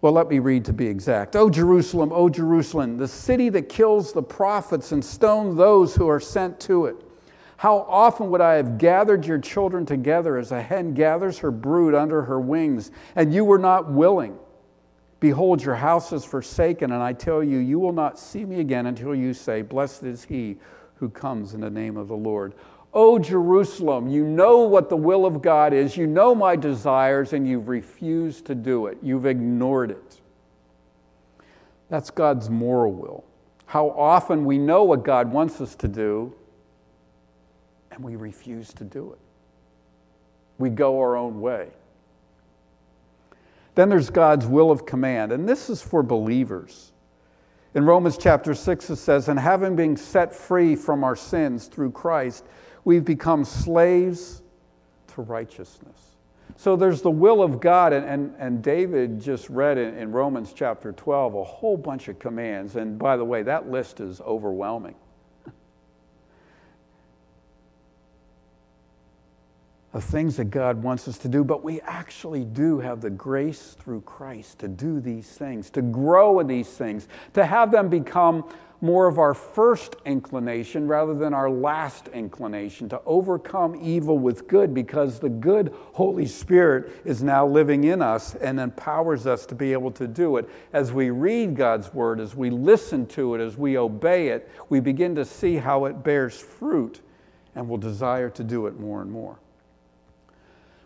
Well, 0.00 0.12
let 0.12 0.28
me 0.28 0.38
read 0.38 0.64
to 0.66 0.72
be 0.72 0.86
exact. 0.86 1.36
O 1.36 1.50
Jerusalem, 1.50 2.10
O 2.12 2.28
Jerusalem, 2.30 2.96
the 2.96 3.08
city 3.08 3.50
that 3.50 3.68
kills 3.68 4.12
the 4.12 4.22
prophets 4.22 4.92
and 4.92 5.04
stones 5.04 5.56
those 5.56 5.94
who 5.94 6.08
are 6.08 6.20
sent 6.20 6.58
to 6.60 6.86
it. 6.86 6.96
How 7.58 7.80
often 7.88 8.30
would 8.30 8.40
I 8.40 8.54
have 8.54 8.78
gathered 8.78 9.26
your 9.26 9.38
children 9.38 9.84
together 9.84 10.38
as 10.38 10.50
a 10.50 10.62
hen 10.62 10.94
gathers 10.94 11.38
her 11.40 11.50
brood 11.50 11.94
under 11.94 12.22
her 12.22 12.40
wings, 12.40 12.90
and 13.14 13.34
you 13.34 13.44
were 13.44 13.58
not 13.58 13.90
willing? 13.90 14.38
Behold, 15.20 15.62
your 15.62 15.74
house 15.74 16.14
is 16.14 16.24
forsaken, 16.24 16.92
and 16.92 17.02
I 17.02 17.12
tell 17.12 17.44
you, 17.44 17.58
you 17.58 17.78
will 17.78 17.92
not 17.92 18.18
see 18.18 18.46
me 18.46 18.60
again 18.60 18.86
until 18.86 19.14
you 19.14 19.34
say, 19.34 19.60
Blessed 19.60 20.04
is 20.04 20.24
he 20.24 20.56
who 20.94 21.10
comes 21.10 21.52
in 21.52 21.60
the 21.60 21.68
name 21.68 21.98
of 21.98 22.08
the 22.08 22.16
Lord. 22.16 22.54
O 22.92 23.18
Jerusalem, 23.18 24.08
you 24.08 24.24
know 24.24 24.60
what 24.60 24.88
the 24.88 24.96
will 24.96 25.24
of 25.24 25.42
God 25.42 25.72
is, 25.72 25.96
you 25.96 26.06
know 26.06 26.34
my 26.34 26.56
desires, 26.56 27.32
and 27.32 27.46
you've 27.46 27.68
refused 27.68 28.46
to 28.46 28.54
do 28.54 28.86
it. 28.86 28.98
You've 29.02 29.26
ignored 29.26 29.92
it. 29.92 30.20
That's 31.88 32.10
God's 32.10 32.50
moral 32.50 32.92
will. 32.92 33.24
How 33.66 33.90
often 33.90 34.44
we 34.44 34.58
know 34.58 34.82
what 34.82 35.04
God 35.04 35.32
wants 35.32 35.60
us 35.60 35.76
to 35.76 35.88
do, 35.88 36.34
and 37.92 38.02
we 38.02 38.16
refuse 38.16 38.72
to 38.74 38.84
do 38.84 39.12
it. 39.12 39.18
We 40.58 40.70
go 40.70 40.98
our 40.98 41.16
own 41.16 41.40
way. 41.40 41.68
Then 43.76 43.88
there's 43.88 44.10
God's 44.10 44.46
will 44.46 44.72
of 44.72 44.84
command, 44.84 45.30
and 45.30 45.48
this 45.48 45.70
is 45.70 45.80
for 45.80 46.02
believers. 46.02 46.92
In 47.74 47.84
Romans 47.86 48.18
chapter 48.18 48.52
6, 48.52 48.90
it 48.90 48.96
says, 48.96 49.28
And 49.28 49.38
having 49.38 49.76
been 49.76 49.96
set 49.96 50.34
free 50.34 50.74
from 50.74 51.04
our 51.04 51.14
sins 51.14 51.66
through 51.66 51.92
Christ, 51.92 52.44
we've 52.84 53.04
become 53.04 53.44
slaves 53.44 54.42
to 55.14 55.22
righteousness. 55.22 56.10
So 56.56 56.76
there's 56.76 57.00
the 57.02 57.10
will 57.10 57.42
of 57.42 57.58
God, 57.58 57.92
and, 57.94 58.06
and, 58.06 58.34
and 58.38 58.62
David 58.62 59.20
just 59.20 59.48
read 59.48 59.78
in, 59.78 59.96
in 59.96 60.12
Romans 60.12 60.52
chapter 60.54 60.92
12 60.92 61.34
a 61.34 61.42
whole 61.42 61.78
bunch 61.78 62.08
of 62.08 62.18
commands. 62.18 62.76
And 62.76 62.98
by 62.98 63.16
the 63.16 63.24
way, 63.24 63.42
that 63.42 63.70
list 63.70 63.98
is 64.00 64.20
overwhelming. 64.20 64.94
of 69.94 70.04
things 70.04 70.36
that 70.36 70.50
God 70.50 70.82
wants 70.82 71.08
us 71.08 71.16
to 71.18 71.28
do, 71.28 71.44
but 71.44 71.64
we 71.64 71.80
actually 71.80 72.44
do 72.44 72.78
have 72.78 73.00
the 73.00 73.08
grace 73.08 73.74
through 73.80 74.02
Christ 74.02 74.58
to 74.58 74.68
do 74.68 75.00
these 75.00 75.28
things, 75.28 75.70
to 75.70 75.80
grow 75.80 76.40
in 76.40 76.46
these 76.46 76.68
things, 76.68 77.08
to 77.32 77.46
have 77.46 77.70
them 77.70 77.88
become 77.88 78.44
more 78.80 79.06
of 79.06 79.18
our 79.18 79.34
first 79.34 79.96
inclination 80.04 80.86
rather 80.86 81.14
than 81.14 81.34
our 81.34 81.50
last 81.50 82.08
inclination, 82.08 82.88
to 82.88 83.00
overcome 83.04 83.78
evil 83.82 84.18
with 84.18 84.48
good 84.48 84.72
because 84.72 85.18
the 85.18 85.28
good 85.28 85.74
Holy 85.92 86.26
Spirit 86.26 86.90
is 87.04 87.22
now 87.22 87.46
living 87.46 87.84
in 87.84 88.00
us 88.00 88.34
and 88.36 88.58
empowers 88.58 89.26
us 89.26 89.46
to 89.46 89.54
be 89.54 89.72
able 89.72 89.90
to 89.92 90.06
do 90.06 90.36
it. 90.36 90.48
As 90.72 90.92
we 90.92 91.10
read 91.10 91.56
God's 91.56 91.92
Word, 91.92 92.20
as 92.20 92.34
we 92.34 92.50
listen 92.50 93.06
to 93.08 93.34
it, 93.34 93.40
as 93.40 93.56
we 93.56 93.76
obey 93.76 94.28
it, 94.28 94.50
we 94.68 94.80
begin 94.80 95.14
to 95.16 95.24
see 95.24 95.56
how 95.56 95.84
it 95.84 96.02
bears 96.02 96.38
fruit 96.38 97.00
and 97.54 97.68
will 97.68 97.78
desire 97.78 98.30
to 98.30 98.44
do 98.44 98.66
it 98.66 98.78
more 98.78 99.02
and 99.02 99.10
more. 99.10 99.38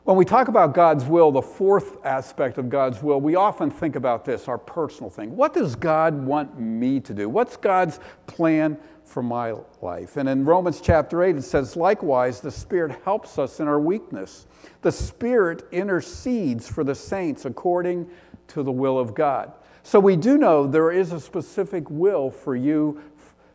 When 0.05 0.19
we 0.19 0.27
talk 0.27 0.49
about 0.49 0.75
God's 0.75 1.07
will, 1.07 1.33
the 1.33 1.41
fourth 1.41 2.05
aspect 2.05 2.59
of 2.59 2.69
God's 2.69 3.03
will, 3.03 3.23
we 3.23 3.37
often 3.37 3.71
think 3.71 3.97
about 3.97 4.23
this, 4.23 4.49
our 4.49 4.59
personal 4.59 5.09
thing. 5.09 5.35
What 5.35 5.55
does 5.55 5.75
God 5.75 6.27
want 6.27 6.61
me 6.61 7.01
to 7.01 7.15
do? 7.15 7.27
What's 7.31 7.57
God's 7.57 8.01
plan 8.27 8.77
for 9.03 9.23
my 9.23 9.55
life? 9.81 10.19
And 10.19 10.29
in 10.29 10.45
Romans 10.45 10.83
chapter 10.83 11.23
8, 11.23 11.37
it 11.37 11.43
says, 11.43 11.75
likewise, 11.75 12.43
the 12.43 12.51
Spirit 12.51 13.01
helps 13.03 13.39
us 13.39 13.61
in 13.61 13.67
our 13.67 13.81
weakness. 13.81 14.47
The 14.83 14.93
Spirit 14.93 15.63
intercedes 15.73 16.69
for 16.69 16.85
the 16.85 16.95
saints 16.95 17.47
according 17.47 18.11
to 18.49 18.63
the 18.63 18.73
will 18.73 18.99
of 18.99 19.15
God. 19.15 19.55
So 19.85 19.99
we 19.99 20.17
do 20.17 20.37
know 20.37 20.67
there 20.67 20.93
is 20.93 21.13
a 21.13 21.21
specific 21.21 21.89
will 21.89 22.31
for 22.31 22.55
you 22.55 23.01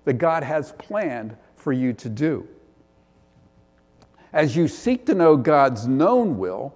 that 0.05 0.13
God 0.13 0.41
has 0.41 0.71
planned 0.79 1.37
for 1.55 1.73
you 1.73 1.93
to 1.93 2.09
do 2.09 2.47
as 4.33 4.55
you 4.55 4.67
seek 4.67 5.05
to 5.07 5.15
know 5.15 5.35
God's 5.37 5.87
known 5.87 6.37
will, 6.37 6.75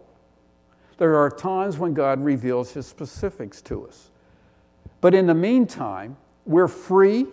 there 0.97 1.15
are 1.15 1.29
times 1.29 1.77
when 1.77 1.93
God 1.93 2.23
reveals 2.23 2.73
his 2.73 2.85
specifics 2.87 3.61
to 3.63 3.87
us. 3.87 4.09
But 5.01 5.13
in 5.13 5.27
the 5.27 5.33
meantime, 5.33 6.17
we're 6.45 6.67
free 6.67 7.27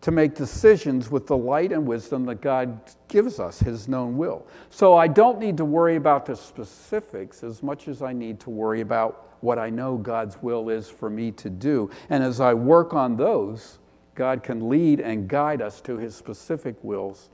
to 0.00 0.10
make 0.10 0.34
decisions 0.34 1.10
with 1.10 1.26
the 1.26 1.36
light 1.36 1.72
and 1.72 1.86
wisdom 1.86 2.24
that 2.24 2.40
God 2.40 2.80
gives 3.08 3.38
us, 3.38 3.58
his 3.58 3.86
known 3.86 4.16
will. 4.16 4.46
So 4.70 4.96
I 4.96 5.08
don't 5.08 5.38
need 5.38 5.56
to 5.58 5.64
worry 5.64 5.96
about 5.96 6.24
the 6.24 6.36
specifics 6.36 7.42
as 7.44 7.62
much 7.62 7.86
as 7.88 8.00
I 8.00 8.12
need 8.12 8.40
to 8.40 8.50
worry 8.50 8.80
about 8.80 9.28
what 9.40 9.58
I 9.58 9.68
know 9.70 9.96
God's 9.96 10.40
will 10.42 10.68
is 10.68 10.88
for 10.88 11.10
me 11.10 11.32
to 11.32 11.50
do. 11.50 11.90
And 12.08 12.22
as 12.24 12.40
I 12.40 12.54
work 12.54 12.94
on 12.94 13.16
those, 13.16 13.78
God 14.14 14.42
can 14.42 14.68
lead 14.68 15.00
and 15.00 15.28
guide 15.28 15.62
us 15.62 15.80
to 15.82 15.96
his 15.96 16.14
specific 16.14 16.76
wills 16.82 17.28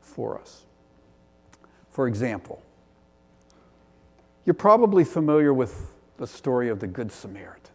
for 0.00 0.38
us. 0.38 0.66
For 1.94 2.08
example, 2.08 2.60
you're 4.44 4.54
probably 4.54 5.04
familiar 5.04 5.54
with 5.54 5.92
the 6.16 6.26
story 6.26 6.68
of 6.68 6.80
the 6.80 6.88
Good 6.88 7.12
Samaritan. 7.12 7.70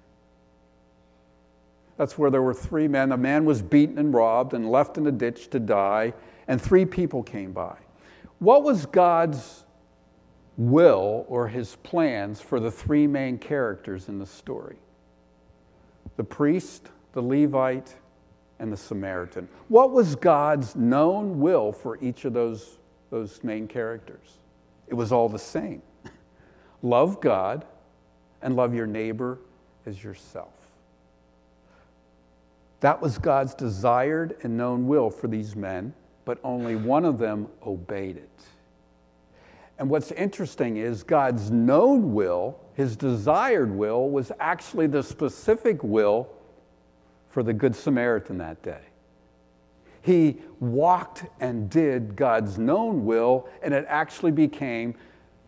That's 1.95 2.17
where 2.17 2.29
there 2.29 2.41
were 2.41 2.53
three 2.53 2.89
men. 2.89 3.13
A 3.13 3.17
man 3.17 3.45
was 3.45 3.61
beaten 3.61 3.97
and 3.97 4.13
robbed 4.13 4.53
and 4.53 4.69
left 4.69 4.97
in 4.97 5.07
a 5.07 5.11
ditch 5.13 5.49
to 5.51 5.59
die, 5.59 6.13
and 6.49 6.61
three 6.61 6.83
people 6.83 7.23
came 7.23 7.53
by. 7.53 7.77
What 8.39 8.63
was 8.63 8.85
God's 8.85 9.63
will 10.57 11.25
or 11.29 11.47
his 11.47 11.77
plans 11.77 12.41
for 12.41 12.59
the 12.59 12.71
three 12.71 13.07
main 13.07 13.37
characters 13.37 14.09
in 14.09 14.19
the 14.19 14.25
story? 14.25 14.79
The 16.17 16.25
priest, 16.25 16.89
the 17.13 17.21
Levite, 17.21 17.95
and 18.59 18.69
the 18.69 18.77
Samaritan. 18.77 19.47
What 19.69 19.91
was 19.91 20.17
God's 20.17 20.75
known 20.75 21.39
will 21.39 21.71
for 21.71 21.97
each 22.01 22.25
of 22.25 22.33
those 22.33 22.78
those 23.09 23.43
main 23.43 23.67
characters. 23.67 24.37
It 24.87 24.93
was 24.93 25.11
all 25.11 25.29
the 25.29 25.39
same 25.39 25.81
love 26.81 27.19
God 27.21 27.65
and 28.41 28.55
love 28.55 28.73
your 28.73 28.87
neighbor 28.87 29.37
as 29.85 30.03
yourself. 30.03 30.53
That 32.79 33.01
was 33.01 33.17
God's 33.17 33.53
desired 33.53 34.37
and 34.43 34.55
known 34.55 34.87
will 34.87 35.09
for 35.09 35.27
these 35.27 35.55
men, 35.55 35.93
but 36.23 36.39
only 36.43 36.75
one 36.75 37.03
of 37.03 37.17
them 37.17 37.47
obeyed 37.65 38.17
it. 38.17 38.29
And 39.77 39.89
what's 39.89 40.11
interesting 40.11 40.77
is 40.77 41.03
God's 41.03 41.51
known 41.51 42.13
will, 42.13 42.59
his 42.75 42.95
desired 42.95 43.71
will, 43.71 44.09
was 44.09 44.31
actually 44.39 44.87
the 44.87 45.03
specific 45.03 45.83
will 45.83 46.29
for 47.29 47.43
the 47.43 47.53
Good 47.53 47.75
Samaritan 47.75 48.37
that 48.39 48.61
day. 48.61 48.88
He 50.09 50.37
walked 50.59 51.25
and 51.39 51.69
did 51.69 52.15
God's 52.15 52.57
known 52.57 53.05
will, 53.05 53.47
and 53.61 53.75
it 53.75 53.85
actually 53.87 54.31
became 54.31 54.95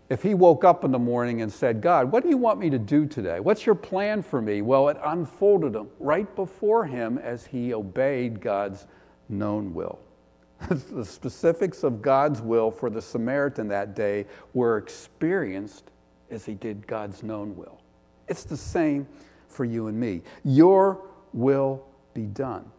if 0.07 0.21
he 0.21 0.35
woke 0.35 0.63
up 0.63 0.85
in 0.85 0.91
the 0.91 0.99
morning 0.99 1.41
and 1.41 1.51
said, 1.51 1.81
God, 1.81 2.11
what 2.11 2.21
do 2.21 2.29
you 2.29 2.37
want 2.37 2.59
me 2.59 2.69
to 2.69 2.77
do 2.77 3.07
today? 3.07 3.39
What's 3.39 3.65
your 3.65 3.73
plan 3.73 4.21
for 4.21 4.39
me? 4.39 4.61
Well, 4.61 4.89
it 4.89 4.97
unfolded 5.03 5.75
right 5.99 6.35
before 6.35 6.85
him 6.85 7.17
as 7.17 7.43
he 7.43 7.73
obeyed 7.73 8.39
God's 8.39 8.85
known 9.29 9.73
will. 9.73 9.97
the 10.69 11.05
specifics 11.05 11.83
of 11.83 11.99
God's 11.99 12.39
will 12.39 12.69
for 12.69 12.91
the 12.91 13.01
Samaritan 13.01 13.67
that 13.69 13.95
day 13.95 14.27
were 14.53 14.77
experienced 14.77 15.89
as 16.29 16.45
he 16.45 16.53
did 16.53 16.85
God's 16.85 17.23
known 17.23 17.57
will. 17.57 17.81
It's 18.27 18.43
the 18.43 18.57
same 18.57 19.07
for 19.47 19.65
you 19.65 19.87
and 19.87 19.99
me. 19.99 20.21
Your 20.43 21.01
will 21.33 21.83
be 22.13 22.27
done. 22.27 22.71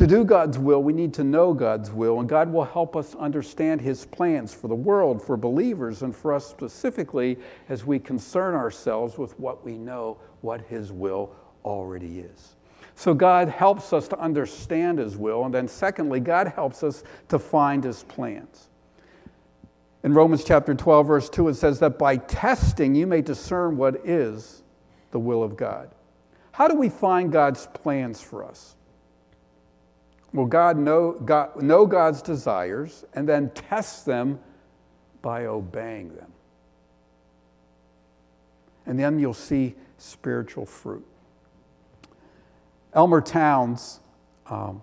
To 0.00 0.06
do 0.06 0.24
God's 0.24 0.58
will, 0.58 0.82
we 0.82 0.94
need 0.94 1.12
to 1.12 1.24
know 1.24 1.52
God's 1.52 1.90
will, 1.90 2.20
and 2.20 2.26
God 2.26 2.50
will 2.50 2.64
help 2.64 2.96
us 2.96 3.14
understand 3.16 3.82
His 3.82 4.06
plans 4.06 4.54
for 4.54 4.66
the 4.66 4.74
world, 4.74 5.22
for 5.22 5.36
believers, 5.36 6.00
and 6.00 6.16
for 6.16 6.32
us 6.32 6.46
specifically 6.46 7.36
as 7.68 7.84
we 7.84 7.98
concern 7.98 8.54
ourselves 8.54 9.18
with 9.18 9.38
what 9.38 9.62
we 9.62 9.76
know 9.76 10.16
what 10.40 10.62
His 10.62 10.90
will 10.90 11.36
already 11.66 12.20
is. 12.20 12.56
So, 12.94 13.12
God 13.12 13.50
helps 13.50 13.92
us 13.92 14.08
to 14.08 14.18
understand 14.18 14.98
His 14.98 15.18
will, 15.18 15.44
and 15.44 15.52
then, 15.52 15.68
secondly, 15.68 16.18
God 16.18 16.48
helps 16.48 16.82
us 16.82 17.04
to 17.28 17.38
find 17.38 17.84
His 17.84 18.02
plans. 18.04 18.70
In 20.02 20.14
Romans 20.14 20.44
chapter 20.44 20.74
12, 20.74 21.06
verse 21.06 21.28
2, 21.28 21.48
it 21.48 21.54
says 21.56 21.78
that 21.80 21.98
by 21.98 22.16
testing 22.16 22.94
you 22.94 23.06
may 23.06 23.20
discern 23.20 23.76
what 23.76 23.96
is 24.06 24.62
the 25.10 25.18
will 25.18 25.42
of 25.42 25.58
God. 25.58 25.90
How 26.52 26.68
do 26.68 26.74
we 26.74 26.88
find 26.88 27.30
God's 27.30 27.66
plans 27.74 28.22
for 28.22 28.42
us? 28.42 28.76
Well, 30.32 30.46
God 30.46 30.76
know, 30.76 31.12
God 31.12 31.60
know 31.60 31.86
God's 31.86 32.22
desires 32.22 33.04
and 33.14 33.28
then 33.28 33.50
test 33.50 34.06
them 34.06 34.38
by 35.22 35.46
obeying 35.46 36.14
them. 36.14 36.32
And 38.86 38.98
then 38.98 39.18
you'll 39.18 39.34
see 39.34 39.74
spiritual 39.98 40.66
fruit. 40.66 41.06
Elmer 42.92 43.20
Towns, 43.20 44.00
um, 44.46 44.82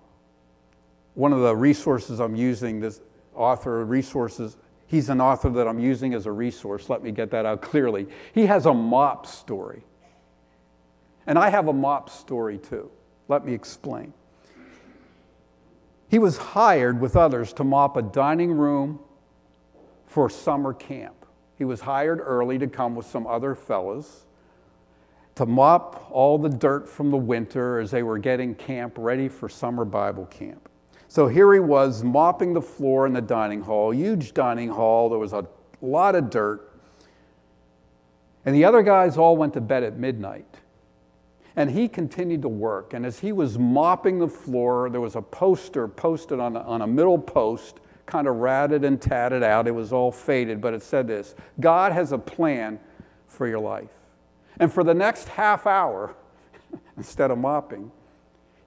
one 1.13 1.33
of 1.33 1.41
the 1.41 1.55
resources 1.55 2.19
I'm 2.19 2.35
using, 2.35 2.79
this 2.79 3.01
author 3.33 3.83
resources, 3.83 4.57
he's 4.85 5.09
an 5.09 5.19
author 5.19 5.49
that 5.49 5.67
I'm 5.67 5.79
using 5.79 6.13
as 6.13 6.25
a 6.25 6.31
resource. 6.31 6.89
Let 6.89 7.03
me 7.03 7.11
get 7.11 7.31
that 7.31 7.45
out 7.45 7.61
clearly. 7.61 8.07
He 8.33 8.45
has 8.45 8.65
a 8.65 8.73
mop 8.73 9.25
story. 9.25 9.83
And 11.25 11.37
I 11.37 11.49
have 11.49 11.67
a 11.67 11.73
mop 11.73 12.09
story 12.09 12.57
too. 12.57 12.89
Let 13.27 13.45
me 13.45 13.53
explain. 13.53 14.13
He 16.09 16.19
was 16.19 16.37
hired 16.37 17.01
with 17.01 17.15
others 17.15 17.53
to 17.53 17.63
mop 17.63 17.97
a 17.97 18.01
dining 18.01 18.51
room 18.51 18.99
for 20.05 20.29
summer 20.29 20.73
camp. 20.73 21.25
He 21.57 21.65
was 21.65 21.81
hired 21.81 22.21
early 22.21 22.57
to 22.59 22.67
come 22.67 22.95
with 22.95 23.05
some 23.05 23.27
other 23.27 23.55
fellows 23.55 24.25
to 25.37 25.45
mop 25.45 26.07
all 26.09 26.39
the 26.39 26.49
dirt 26.49 26.89
from 26.89 27.11
the 27.11 27.17
winter 27.17 27.79
as 27.79 27.91
they 27.91 28.01
were 28.01 28.17
getting 28.17 28.55
camp 28.55 28.95
ready 28.97 29.29
for 29.29 29.47
summer 29.47 29.85
Bible 29.85 30.25
camp. 30.25 30.67
So 31.07 31.27
here 31.27 31.53
he 31.53 31.59
was 31.59 32.03
mopping 32.03 32.53
the 32.53 32.61
floor 32.61 33.05
in 33.05 33.13
the 33.13 33.21
dining 33.21 33.61
hall, 33.61 33.93
huge 33.93 34.33
dining 34.33 34.69
hall. 34.69 35.09
There 35.09 35.19
was 35.19 35.33
a 35.33 35.45
lot 35.79 36.15
of 36.15 36.31
dirt. 36.31 36.79
And 38.45 38.55
the 38.55 38.65
other 38.65 38.81
guys 38.81 39.15
all 39.15 39.37
went 39.37 39.53
to 39.53 39.61
bed 39.61 39.83
at 39.83 39.99
midnight. 39.99 40.56
And 41.57 41.71
he 41.71 41.87
continued 41.87 42.43
to 42.43 42.47
work. 42.47 42.93
And 42.93 43.03
as 43.03 43.19
he 43.19 43.31
was 43.31 43.57
mopping 43.57 44.19
the 44.19 44.27
floor, 44.27 44.89
there 44.91 45.01
was 45.01 45.15
a 45.15 45.21
poster 45.21 45.87
posted 45.87 46.39
on 46.39 46.55
a, 46.55 46.59
on 46.61 46.83
a 46.83 46.87
middle 46.87 47.17
post, 47.17 47.79
kind 48.05 48.27
of 48.27 48.35
ratted 48.35 48.85
and 48.85 49.01
tatted 49.01 49.41
out. 49.41 49.67
It 49.67 49.71
was 49.71 49.91
all 49.91 50.11
faded, 50.11 50.61
but 50.61 50.75
it 50.75 50.83
said 50.83 51.07
this 51.07 51.33
God 51.59 51.91
has 51.91 52.11
a 52.11 52.17
plan 52.17 52.79
for 53.27 53.47
your 53.47 53.59
life. 53.59 53.89
And 54.59 54.71
for 54.71 54.83
the 54.83 54.93
next 54.93 55.29
half 55.29 55.65
hour, 55.65 56.15
instead 56.97 57.31
of 57.31 57.39
mopping, 57.39 57.91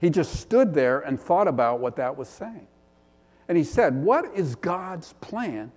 he 0.01 0.09
just 0.09 0.35
stood 0.35 0.73
there 0.73 0.99
and 0.99 1.19
thought 1.19 1.47
about 1.47 1.79
what 1.79 1.95
that 1.95 2.17
was 2.17 2.27
saying. 2.27 2.67
And 3.47 3.57
he 3.57 3.63
said, 3.63 4.03
What 4.03 4.35
is 4.35 4.55
God's 4.55 5.13
plan 5.21 5.71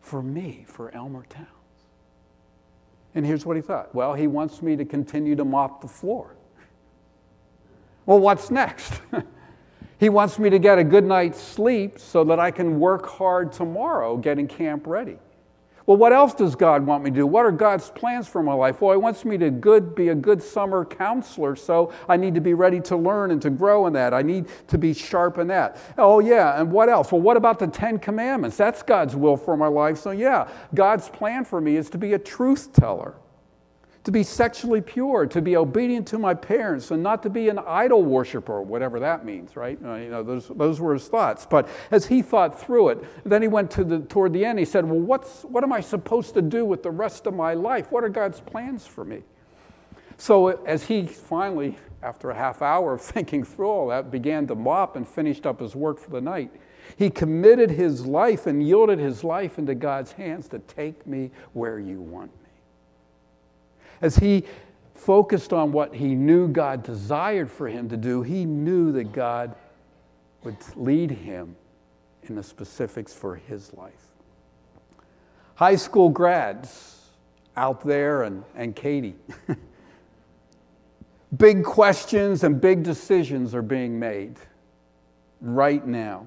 for 0.00 0.22
me, 0.22 0.64
for 0.68 0.94
Elmer 0.94 1.24
Towns? 1.28 1.59
And 3.14 3.26
here's 3.26 3.44
what 3.44 3.56
he 3.56 3.62
thought 3.62 3.94
Well, 3.94 4.14
he 4.14 4.26
wants 4.26 4.62
me 4.62 4.76
to 4.76 4.84
continue 4.84 5.36
to 5.36 5.44
mop 5.44 5.80
the 5.80 5.88
floor. 5.88 6.36
Well, 8.06 8.18
what's 8.18 8.50
next? 8.50 9.00
he 9.98 10.08
wants 10.08 10.38
me 10.38 10.50
to 10.50 10.58
get 10.58 10.78
a 10.78 10.84
good 10.84 11.04
night's 11.04 11.40
sleep 11.40 11.98
so 11.98 12.24
that 12.24 12.40
I 12.40 12.50
can 12.50 12.80
work 12.80 13.06
hard 13.06 13.52
tomorrow 13.52 14.16
getting 14.16 14.48
camp 14.48 14.86
ready. 14.86 15.18
Well, 15.90 15.96
what 15.96 16.12
else 16.12 16.34
does 16.34 16.54
God 16.54 16.86
want 16.86 17.02
me 17.02 17.10
to 17.10 17.16
do? 17.16 17.26
What 17.26 17.44
are 17.46 17.50
God's 17.50 17.90
plans 17.90 18.28
for 18.28 18.44
my 18.44 18.52
life? 18.52 18.80
Well, 18.80 18.92
He 18.92 18.96
wants 18.96 19.24
me 19.24 19.36
to 19.38 19.50
good, 19.50 19.96
be 19.96 20.10
a 20.10 20.14
good 20.14 20.40
summer 20.40 20.84
counselor, 20.84 21.56
so 21.56 21.92
I 22.08 22.16
need 22.16 22.36
to 22.36 22.40
be 22.40 22.54
ready 22.54 22.78
to 22.82 22.96
learn 22.96 23.32
and 23.32 23.42
to 23.42 23.50
grow 23.50 23.88
in 23.88 23.92
that. 23.94 24.14
I 24.14 24.22
need 24.22 24.46
to 24.68 24.78
be 24.78 24.94
sharp 24.94 25.36
in 25.38 25.48
that. 25.48 25.78
Oh, 25.98 26.20
yeah, 26.20 26.60
and 26.60 26.70
what 26.70 26.88
else? 26.88 27.10
Well, 27.10 27.20
what 27.20 27.36
about 27.36 27.58
the 27.58 27.66
Ten 27.66 27.98
Commandments? 27.98 28.56
That's 28.56 28.84
God's 28.84 29.16
will 29.16 29.36
for 29.36 29.56
my 29.56 29.66
life. 29.66 29.98
So, 29.98 30.12
yeah, 30.12 30.48
God's 30.76 31.08
plan 31.08 31.44
for 31.44 31.60
me 31.60 31.74
is 31.74 31.90
to 31.90 31.98
be 31.98 32.12
a 32.12 32.20
truth 32.20 32.72
teller 32.72 33.16
to 34.04 34.10
be 34.10 34.22
sexually 34.22 34.80
pure, 34.80 35.26
to 35.26 35.42
be 35.42 35.56
obedient 35.56 36.06
to 36.08 36.18
my 36.18 36.32
parents, 36.32 36.90
and 36.90 37.02
not 37.02 37.22
to 37.22 37.28
be 37.28 37.50
an 37.50 37.58
idol 37.58 38.02
worshiper, 38.02 38.62
whatever 38.62 38.98
that 38.98 39.26
means, 39.26 39.56
right? 39.56 39.78
Uh, 39.84 39.96
you 39.96 40.08
know, 40.08 40.22
those, 40.22 40.48
those 40.48 40.80
were 40.80 40.94
his 40.94 41.06
thoughts. 41.06 41.46
But 41.48 41.68
as 41.90 42.06
he 42.06 42.22
thought 42.22 42.58
through 42.58 42.90
it, 42.90 43.28
then 43.28 43.42
he 43.42 43.48
went 43.48 43.70
to 43.72 43.84
the, 43.84 43.98
toward 44.00 44.32
the 44.32 44.44
end, 44.44 44.58
he 44.58 44.64
said, 44.64 44.86
Well, 44.86 45.00
what's, 45.00 45.42
what 45.44 45.64
am 45.64 45.72
I 45.72 45.80
supposed 45.80 46.32
to 46.34 46.42
do 46.42 46.64
with 46.64 46.82
the 46.82 46.90
rest 46.90 47.26
of 47.26 47.34
my 47.34 47.52
life? 47.52 47.92
What 47.92 48.02
are 48.02 48.08
God's 48.08 48.40
plans 48.40 48.86
for 48.86 49.04
me? 49.04 49.22
So 50.16 50.48
as 50.64 50.84
he 50.84 51.06
finally, 51.06 51.76
after 52.02 52.30
a 52.30 52.34
half 52.34 52.62
hour 52.62 52.94
of 52.94 53.00
thinking 53.02 53.44
through 53.44 53.68
all 53.68 53.88
that, 53.88 54.10
began 54.10 54.46
to 54.46 54.54
mop 54.54 54.96
and 54.96 55.06
finished 55.06 55.44
up 55.44 55.60
his 55.60 55.76
work 55.76 55.98
for 55.98 56.10
the 56.10 56.22
night, 56.22 56.50
he 56.96 57.10
committed 57.10 57.70
his 57.70 58.06
life 58.06 58.46
and 58.46 58.66
yielded 58.66 58.98
his 58.98 59.22
life 59.22 59.58
into 59.58 59.74
God's 59.74 60.12
hands 60.12 60.48
to 60.48 60.58
take 60.60 61.06
me 61.06 61.30
where 61.52 61.78
you 61.78 62.00
want 62.00 62.30
as 64.00 64.16
he 64.16 64.44
focused 64.94 65.52
on 65.52 65.72
what 65.72 65.94
he 65.94 66.14
knew 66.14 66.48
God 66.48 66.82
desired 66.82 67.50
for 67.50 67.68
him 67.68 67.88
to 67.88 67.96
do, 67.96 68.22
he 68.22 68.44
knew 68.44 68.92
that 68.92 69.12
God 69.12 69.54
would 70.42 70.56
lead 70.76 71.10
him 71.10 71.56
in 72.24 72.34
the 72.34 72.42
specifics 72.42 73.14
for 73.14 73.36
his 73.36 73.72
life. 73.74 73.92
High 75.54 75.76
school 75.76 76.08
grads 76.08 77.08
out 77.56 77.82
there 77.82 78.22
and, 78.22 78.44
and 78.54 78.74
Katie. 78.74 79.16
big 81.36 81.64
questions 81.64 82.44
and 82.44 82.60
big 82.60 82.82
decisions 82.82 83.54
are 83.54 83.62
being 83.62 83.98
made 83.98 84.36
right 85.40 85.86
now. 85.86 86.26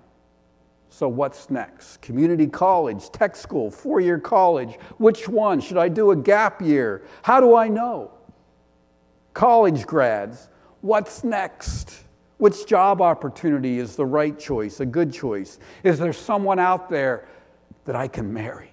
So, 0.96 1.10
what's 1.10 1.50
next? 1.50 2.04
Community 2.04 2.46
college, 2.46 3.10
tech 3.10 3.36
school, 3.36 3.72
four 3.72 4.00
year 4.00 4.20
college. 4.20 4.76
Which 5.00 5.28
one? 5.28 5.60
Should 5.60 5.78
I 5.78 5.90
do 5.90 6.12
a 6.12 6.16
gap 6.16 6.62
year? 6.62 7.02
How 7.24 7.40
do 7.40 7.56
I 7.56 7.68
know? 7.68 8.12
College 9.34 9.88
grads, 9.88 10.50
what's 10.82 11.24
next? 11.24 12.04
Which 12.38 12.68
job 12.68 13.02
opportunity 13.02 13.80
is 13.80 13.96
the 13.96 14.06
right 14.06 14.38
choice, 14.38 14.82
a 14.82 14.86
good 14.86 15.12
choice? 15.12 15.58
Is 15.82 15.98
there 15.98 16.14
someone 16.14 16.60
out 16.60 16.92
there 16.92 17.28
that 17.86 17.96
I 17.96 18.08
can 18.08 18.32
marry? 18.32 18.70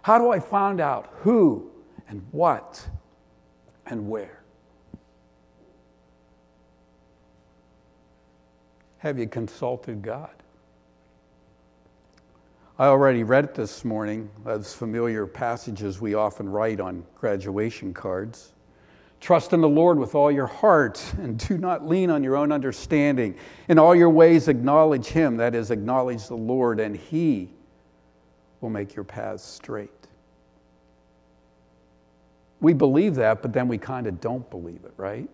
How 0.00 0.16
do 0.16 0.30
I 0.30 0.40
find 0.40 0.80
out 0.80 1.12
who 1.18 1.70
and 2.08 2.26
what 2.30 2.82
and 3.84 4.08
where? 4.08 4.42
Have 8.96 9.18
you 9.18 9.28
consulted 9.28 10.00
God? 10.00 10.41
I 12.82 12.86
already 12.86 13.22
read 13.22 13.44
it 13.44 13.54
this 13.54 13.84
morning, 13.84 14.28
those 14.44 14.74
familiar 14.74 15.24
passages 15.24 16.00
we 16.00 16.14
often 16.14 16.48
write 16.48 16.80
on 16.80 17.04
graduation 17.14 17.94
cards. 17.94 18.54
Trust 19.20 19.52
in 19.52 19.60
the 19.60 19.68
Lord 19.68 20.00
with 20.00 20.16
all 20.16 20.32
your 20.32 20.48
heart 20.48 21.00
and 21.18 21.38
do 21.38 21.58
not 21.58 21.86
lean 21.86 22.10
on 22.10 22.24
your 22.24 22.34
own 22.34 22.50
understanding. 22.50 23.36
In 23.68 23.78
all 23.78 23.94
your 23.94 24.10
ways, 24.10 24.48
acknowledge 24.48 25.06
Him, 25.06 25.36
that 25.36 25.54
is, 25.54 25.70
acknowledge 25.70 26.26
the 26.26 26.34
Lord, 26.34 26.80
and 26.80 26.96
He 26.96 27.50
will 28.60 28.70
make 28.70 28.96
your 28.96 29.04
paths 29.04 29.44
straight. 29.44 30.08
We 32.60 32.72
believe 32.72 33.14
that, 33.14 33.42
but 33.42 33.52
then 33.52 33.68
we 33.68 33.78
kind 33.78 34.08
of 34.08 34.20
don't 34.20 34.50
believe 34.50 34.84
it, 34.84 34.94
right? 34.96 35.30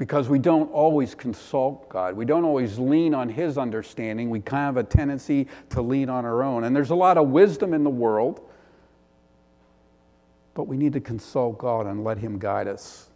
Because 0.00 0.30
we 0.30 0.38
don't 0.38 0.72
always 0.72 1.14
consult 1.14 1.86
God. 1.90 2.16
We 2.16 2.24
don't 2.24 2.42
always 2.42 2.78
lean 2.78 3.12
on 3.12 3.28
His 3.28 3.58
understanding. 3.58 4.30
We 4.30 4.40
kind 4.40 4.70
of 4.70 4.76
have 4.76 4.86
a 4.86 4.88
tendency 4.88 5.46
to 5.68 5.82
lean 5.82 6.08
on 6.08 6.24
our 6.24 6.42
own. 6.42 6.64
And 6.64 6.74
there's 6.74 6.88
a 6.88 6.94
lot 6.94 7.18
of 7.18 7.28
wisdom 7.28 7.74
in 7.74 7.84
the 7.84 7.90
world, 7.90 8.40
but 10.54 10.66
we 10.66 10.78
need 10.78 10.94
to 10.94 11.00
consult 11.00 11.58
God 11.58 11.86
and 11.86 12.02
let 12.02 12.16
Him 12.16 12.38
guide 12.38 12.66
us. 12.66 13.10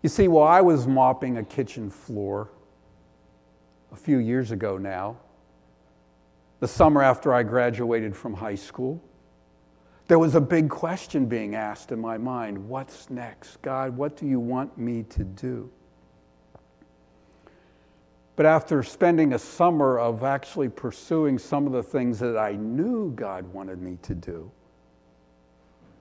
You 0.00 0.08
see, 0.08 0.28
while 0.28 0.46
I 0.46 0.60
was 0.60 0.86
mopping 0.86 1.38
a 1.38 1.42
kitchen 1.42 1.90
floor 1.90 2.48
a 3.90 3.96
few 3.96 4.18
years 4.18 4.52
ago 4.52 4.78
now, 4.78 5.16
the 6.60 6.68
summer 6.68 7.02
after 7.02 7.34
I 7.34 7.42
graduated 7.42 8.14
from 8.14 8.34
high 8.34 8.54
school, 8.54 9.02
there 10.06 10.20
was 10.20 10.36
a 10.36 10.40
big 10.40 10.70
question 10.70 11.26
being 11.26 11.56
asked 11.56 11.90
in 11.90 11.98
my 11.98 12.18
mind 12.18 12.68
What's 12.68 13.10
next? 13.10 13.60
God, 13.62 13.96
what 13.96 14.16
do 14.16 14.26
you 14.26 14.38
want 14.38 14.78
me 14.78 15.02
to 15.02 15.24
do? 15.24 15.72
But 18.38 18.46
after 18.46 18.84
spending 18.84 19.32
a 19.32 19.38
summer 19.38 19.98
of 19.98 20.22
actually 20.22 20.68
pursuing 20.68 21.40
some 21.40 21.66
of 21.66 21.72
the 21.72 21.82
things 21.82 22.20
that 22.20 22.38
I 22.38 22.52
knew 22.52 23.10
God 23.16 23.52
wanted 23.52 23.82
me 23.82 23.98
to 24.02 24.14
do, 24.14 24.48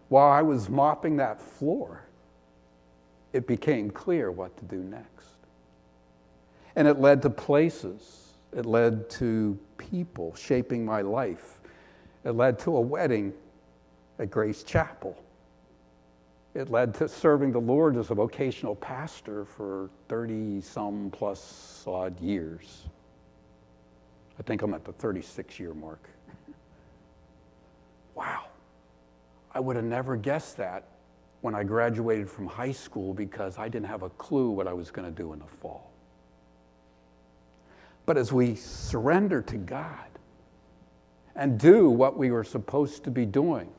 while 0.10 0.30
I 0.30 0.44
was 0.44 0.70
mopping 0.70 1.18
that 1.18 1.42
floor, 1.42 2.04
it 3.34 3.48
became 3.48 3.90
clear 3.90 4.30
what 4.30 4.56
to 4.58 4.66
do 4.66 4.84
next. 4.84 5.30
And 6.76 6.88
it 6.88 7.00
led 7.00 7.24
to 7.24 7.32
places, 7.32 8.34
it 8.56 8.68
led 8.68 9.10
to 9.10 9.58
people 9.80 10.36
shaping 10.36 10.86
my 10.86 11.02
life, 11.02 11.60
it 12.24 12.34
led 12.34 12.60
to 12.60 12.78
a 12.78 12.82
wedding 12.82 13.34
at 14.20 14.30
Grace 14.30 14.62
Chapel 14.62 15.18
it 16.58 16.72
led 16.72 16.92
to 16.96 17.08
serving 17.08 17.52
the 17.52 17.62
Lord 17.62 17.98
as 17.98 18.10
a 18.10 18.16
vocational 18.16 18.76
pastor 18.76 19.46
for 19.46 19.92
30 20.10 20.60
some 20.62 21.12
plus 21.12 21.84
odd 21.86 22.20
years. 22.20 22.88
I 24.40 24.42
think 24.42 24.64
I'm 24.64 24.74
at 24.74 24.84
the 24.84 24.92
36 24.94 25.60
year 25.60 25.76
mark. 25.76 26.10
wow. 28.16 28.46
I 29.54 29.60
would 29.60 29.76
have 29.76 29.86
never 29.86 30.16
guessed 30.16 30.58
that 30.58 30.86
when 31.42 31.54
I 31.54 31.64
graduated 31.64 32.28
from 32.28 32.48
high 32.48 32.72
school 32.72 33.14
because 33.14 33.60
I 33.60 33.70
didn't 33.70 33.88
have 33.88 34.02
a 34.02 34.10
clue 34.10 34.50
what 34.50 34.68
I 34.68 34.74
was 34.74 34.90
going 34.90 35.08
to 35.08 35.16
do 35.16 35.34
in 35.34 35.40
the 35.40 35.46
fall. 35.46 35.92
But 38.08 38.18
as 38.18 38.34
we 38.34 38.56
surrender 38.56 39.44
to 39.44 39.58
God 39.58 40.10
and 41.36 41.60
do 41.60 41.88
what 41.92 42.18
we 42.18 42.32
were 42.32 42.44
supposed 42.44 43.04
to 43.04 43.12
be 43.12 43.28
doing, 43.28 43.70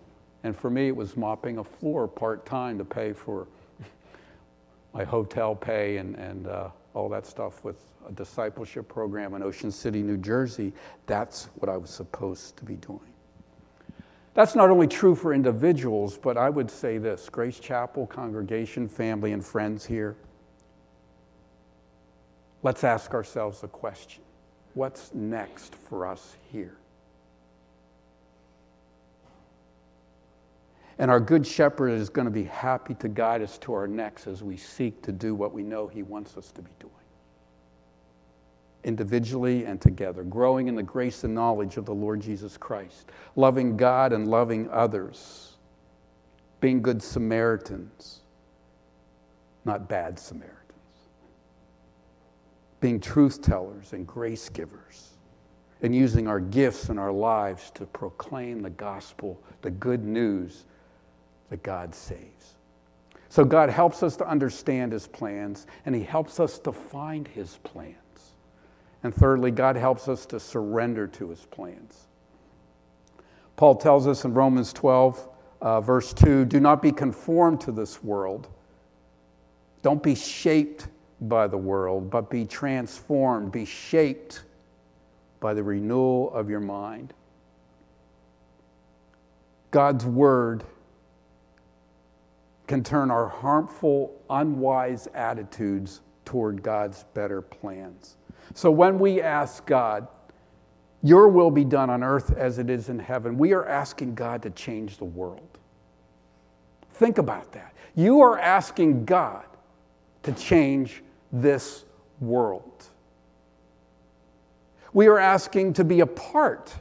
and 0.45 0.57
for 0.57 0.71
me, 0.71 0.89
it 0.89 0.97
was 0.97 1.17
mopping 1.17 1.59
a 1.59 1.65
floor 1.65 2.07
part 2.07 2.47
time 2.47 2.79
to 2.79 2.85
pay 2.85 3.13
for 3.13 3.47
my 4.95 5.05
hotel 5.05 5.55
pay 5.55 5.97
and, 5.97 6.15
and 6.17 6.47
uh, 6.47 6.69
all 6.95 7.09
that 7.09 7.27
stuff 7.27 7.65
with 7.65 7.77
a 8.09 8.13
discipleship 8.13 8.89
program 8.89 9.35
in 9.35 9.43
Ocean 9.43 9.71
City, 9.71 10.03
New 10.03 10.17
Jersey. 10.17 10.73
That's 11.07 11.49
what 11.57 11.69
I 11.69 11.77
was 11.77 11.91
supposed 11.91 12.57
to 12.57 12.65
be 12.65 12.77
doing. 12.77 13.01
That's 14.35 14.55
not 14.55 14.71
only 14.71 14.87
true 14.87 15.17
for 15.17 15.35
individuals, 15.35 16.17
but 16.17 16.37
I 16.37 16.49
would 16.49 16.71
say 16.71 16.99
this 16.99 17.29
Grace 17.29 17.59
Chapel, 17.59 18.07
congregation, 18.07 18.89
family, 18.89 19.33
and 19.33 19.45
friends 19.45 19.85
here. 19.85 20.17
Let's 22.63 22.85
ask 22.85 23.15
ourselves 23.15 23.61
the 23.61 23.69
question 23.69 24.23
what's 24.75 25.13
next 25.13 25.75
for 25.75 26.07
us 26.07 26.37
here? 26.53 26.77
And 30.99 31.11
our 31.11 31.21
good 31.21 31.47
shepherd 31.47 31.91
is 31.91 32.09
going 32.09 32.25
to 32.27 32.31
be 32.31 32.45
happy 32.45 32.95
to 32.95 33.09
guide 33.09 33.43
us 33.43 33.59
to 33.59 33.73
our 33.73 33.87
next 33.87 34.27
as 34.27 34.43
we 34.43 34.57
seek 34.57 35.03
to 35.03 35.13
do 35.13 35.35
what 35.35 35.53
we 35.53 35.63
know 35.63 35.87
he 35.89 36.03
wants 36.03 36.37
us 36.37 36.51
to 36.53 36.63
be 36.63 36.71
doing. 36.81 36.93
individually 38.85 39.65
and 39.65 39.81
together, 39.81 40.23
growing 40.23 40.69
in 40.69 40.75
the 40.75 40.83
grace 40.83 41.25
and 41.25 41.35
knowledge 41.35 41.77
of 41.77 41.85
the 41.85 41.95
Lord 41.95 42.21
Jesus 42.21 42.57
Christ, 42.57 43.11
loving 43.37 43.77
God 43.77 44.13
and 44.13 44.29
loving 44.29 44.71
others, 44.71 45.57
being 46.61 46.81
good 46.81 47.03
Samaritans, 47.03 48.21
not 49.65 49.89
bad 49.89 50.19
Samaritans, 50.19 50.55
being 52.81 53.01
truth 53.01 53.43
tellers 53.43 53.93
and 53.93 54.07
grace 54.07 54.49
givers, 54.49 55.11
and 55.83 55.95
using 55.95 56.27
our 56.29 56.41
gifts 56.41 56.89
and 56.89 56.99
our 56.99 57.13
lives 57.13 57.71
to 57.73 57.85
proclaim 57.87 58.63
the 58.63 58.71
gospel, 58.71 59.43
the 59.63 59.71
good 59.71 60.05
news 60.05 60.65
that 61.51 61.63
God 61.63 61.95
saves. 61.95 62.55
So 63.29 63.45
God 63.45 63.71
helps 63.71 64.03
us 64.03 64.17
to 64.17 64.27
understand 64.27 64.93
his 64.93 65.07
plans, 65.07 65.67
and 65.85 65.95
he 65.95 66.03
helps 66.03 66.41
us 66.41 66.59
to 66.61 66.73
find 66.73 67.29
his 67.29 67.59
plans. 67.63 67.95
And 69.03 69.15
thirdly, 69.15 69.51
God 69.51 69.77
helps 69.77 70.09
us 70.09 70.27
to 70.27 70.41
surrender 70.41 71.07
to 71.07 71.31
his 71.31 71.45
plans. 71.47 72.07
Paul 73.57 73.77
tells 73.77 74.07
us 74.07 74.25
in 74.25 74.35
Romans 74.35 74.73
12, 74.73 75.29
uh, 75.61 75.81
verse 75.81 76.13
2 76.15 76.45
do 76.45 76.61
not 76.61 76.81
be 76.81 76.93
conformed 76.93 77.61
to 77.63 77.73
this 77.73 78.03
world. 78.03 78.49
Don't 79.83 80.03
be 80.03 80.15
shaped 80.15 80.89
by 81.21 81.47
the 81.47 81.59
world, 81.59 82.11
but 82.11 82.31
be 82.31 82.45
transformed, 82.45 83.53
be 83.53 83.65
shaped 83.65 84.45
by 85.41 85.55
the 85.55 85.63
renewal 85.63 86.33
of 86.33 86.49
your 86.49 86.61
mind. 86.61 87.13
God's 89.71 90.07
word 90.07 90.65
can 92.69 92.85
turn 92.85 93.11
our 93.11 93.27
harmful, 93.27 94.23
unwise 94.31 95.09
attitudes 95.15 96.03
toward 96.25 96.63
God's 96.63 97.05
better 97.15 97.43
plans. 97.43 98.19
So 98.55 98.71
when 98.71 98.99
we 98.99 99.21
ask 99.21 99.67
God, 99.67 100.07
Your 101.03 101.29
will 101.29 101.51
be 101.51 101.65
done 101.65 101.91
on 101.91 102.03
earth 102.03 102.37
as 102.37 102.59
it 102.59 102.69
is 102.69 102.89
in 102.89 102.99
heaven, 102.99 103.39
we 103.39 103.53
are 103.55 103.67
asking 103.67 104.15
God 104.15 104.43
to 104.43 104.51
change 104.51 104.99
the 104.99 105.05
world. 105.05 105.59
Think 106.93 107.19
about 107.19 107.53
that. 107.53 107.75
You 107.95 108.21
are 108.21 108.39
asking 108.39 109.05
God 109.05 109.47
to 110.25 110.33
change 110.33 111.03
this 111.33 111.85
world. 112.21 112.85
We 114.93 115.07
are 115.07 115.19
asking 115.19 115.75
to 115.75 115.85
be 115.85 116.01
a 116.01 116.07
part 116.07 116.75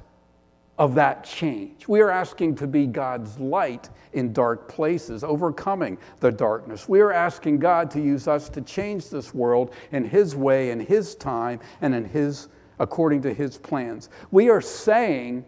of 0.78 0.94
that 0.96 1.24
change. 1.24 1.88
We 1.88 2.02
are 2.02 2.12
asking 2.12 2.56
to 2.56 2.68
be 2.68 2.86
God's 2.86 3.40
light 3.40 3.90
in 4.14 4.32
dark 4.32 4.68
places, 4.68 5.24
overcoming 5.24 5.98
the 6.20 6.32
darkness. 6.32 6.88
We 6.88 7.02
are 7.02 7.12
asking 7.12 7.60
God 7.60 7.90
to 7.92 8.02
use 8.02 8.28
us 8.28 8.50
to 8.50 8.62
change 8.62 9.10
this 9.10 9.34
world 9.34 9.74
in 9.92 10.06
His 10.06 10.36
way, 10.36 10.72
in 10.72 10.80
His 10.80 11.16
time, 11.16 11.60
and 11.82 11.96
in 11.96 12.06
His 12.06 12.50
according 12.80 13.24
to 13.24 13.34
His 13.34 13.58
plans. 13.58 14.10
We 14.30 14.50
are 14.50 14.62
saying 14.62 15.46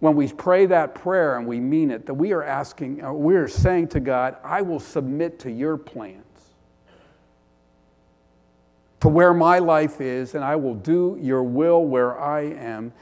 when 0.00 0.14
we 0.14 0.28
pray 0.28 0.66
that 0.66 0.94
prayer 0.94 1.38
and 1.38 1.46
we 1.46 1.60
mean 1.60 1.90
it 1.90 2.06
that 2.06 2.14
we 2.14 2.32
are 2.32 2.42
asking, 2.42 3.02
uh, 3.02 3.12
we 3.12 3.36
are 3.36 3.48
saying 3.48 3.88
to 3.88 4.00
God, 4.00 4.36
I 4.44 4.62
will 4.62 4.80
submit 4.80 5.38
to 5.40 5.50
your 5.50 5.76
plans. 5.76 6.22
To 9.00 9.08
where 9.08 9.32
my 9.32 9.58
life 9.58 10.00
is, 10.00 10.34
and 10.34 10.44
I 10.44 10.56
will 10.56 10.74
do 10.74 11.18
your 11.20 11.42
will 11.42 11.84
where 11.84 12.18
I 12.18 12.42
am 12.42 12.92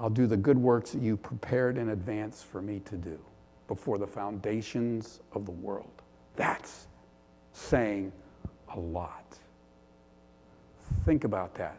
I'll 0.00 0.08
do 0.08 0.26
the 0.26 0.36
good 0.36 0.56
works 0.56 0.92
that 0.92 1.02
you 1.02 1.18
prepared 1.18 1.76
in 1.76 1.90
advance 1.90 2.42
for 2.42 2.62
me 2.62 2.80
to 2.86 2.96
do 2.96 3.18
before 3.68 3.98
the 3.98 4.06
foundations 4.06 5.20
of 5.32 5.44
the 5.44 5.52
world. 5.52 5.90
That's 6.36 6.86
saying 7.52 8.10
a 8.74 8.80
lot. 8.80 9.36
Think 11.04 11.24
about 11.24 11.54
that. 11.56 11.78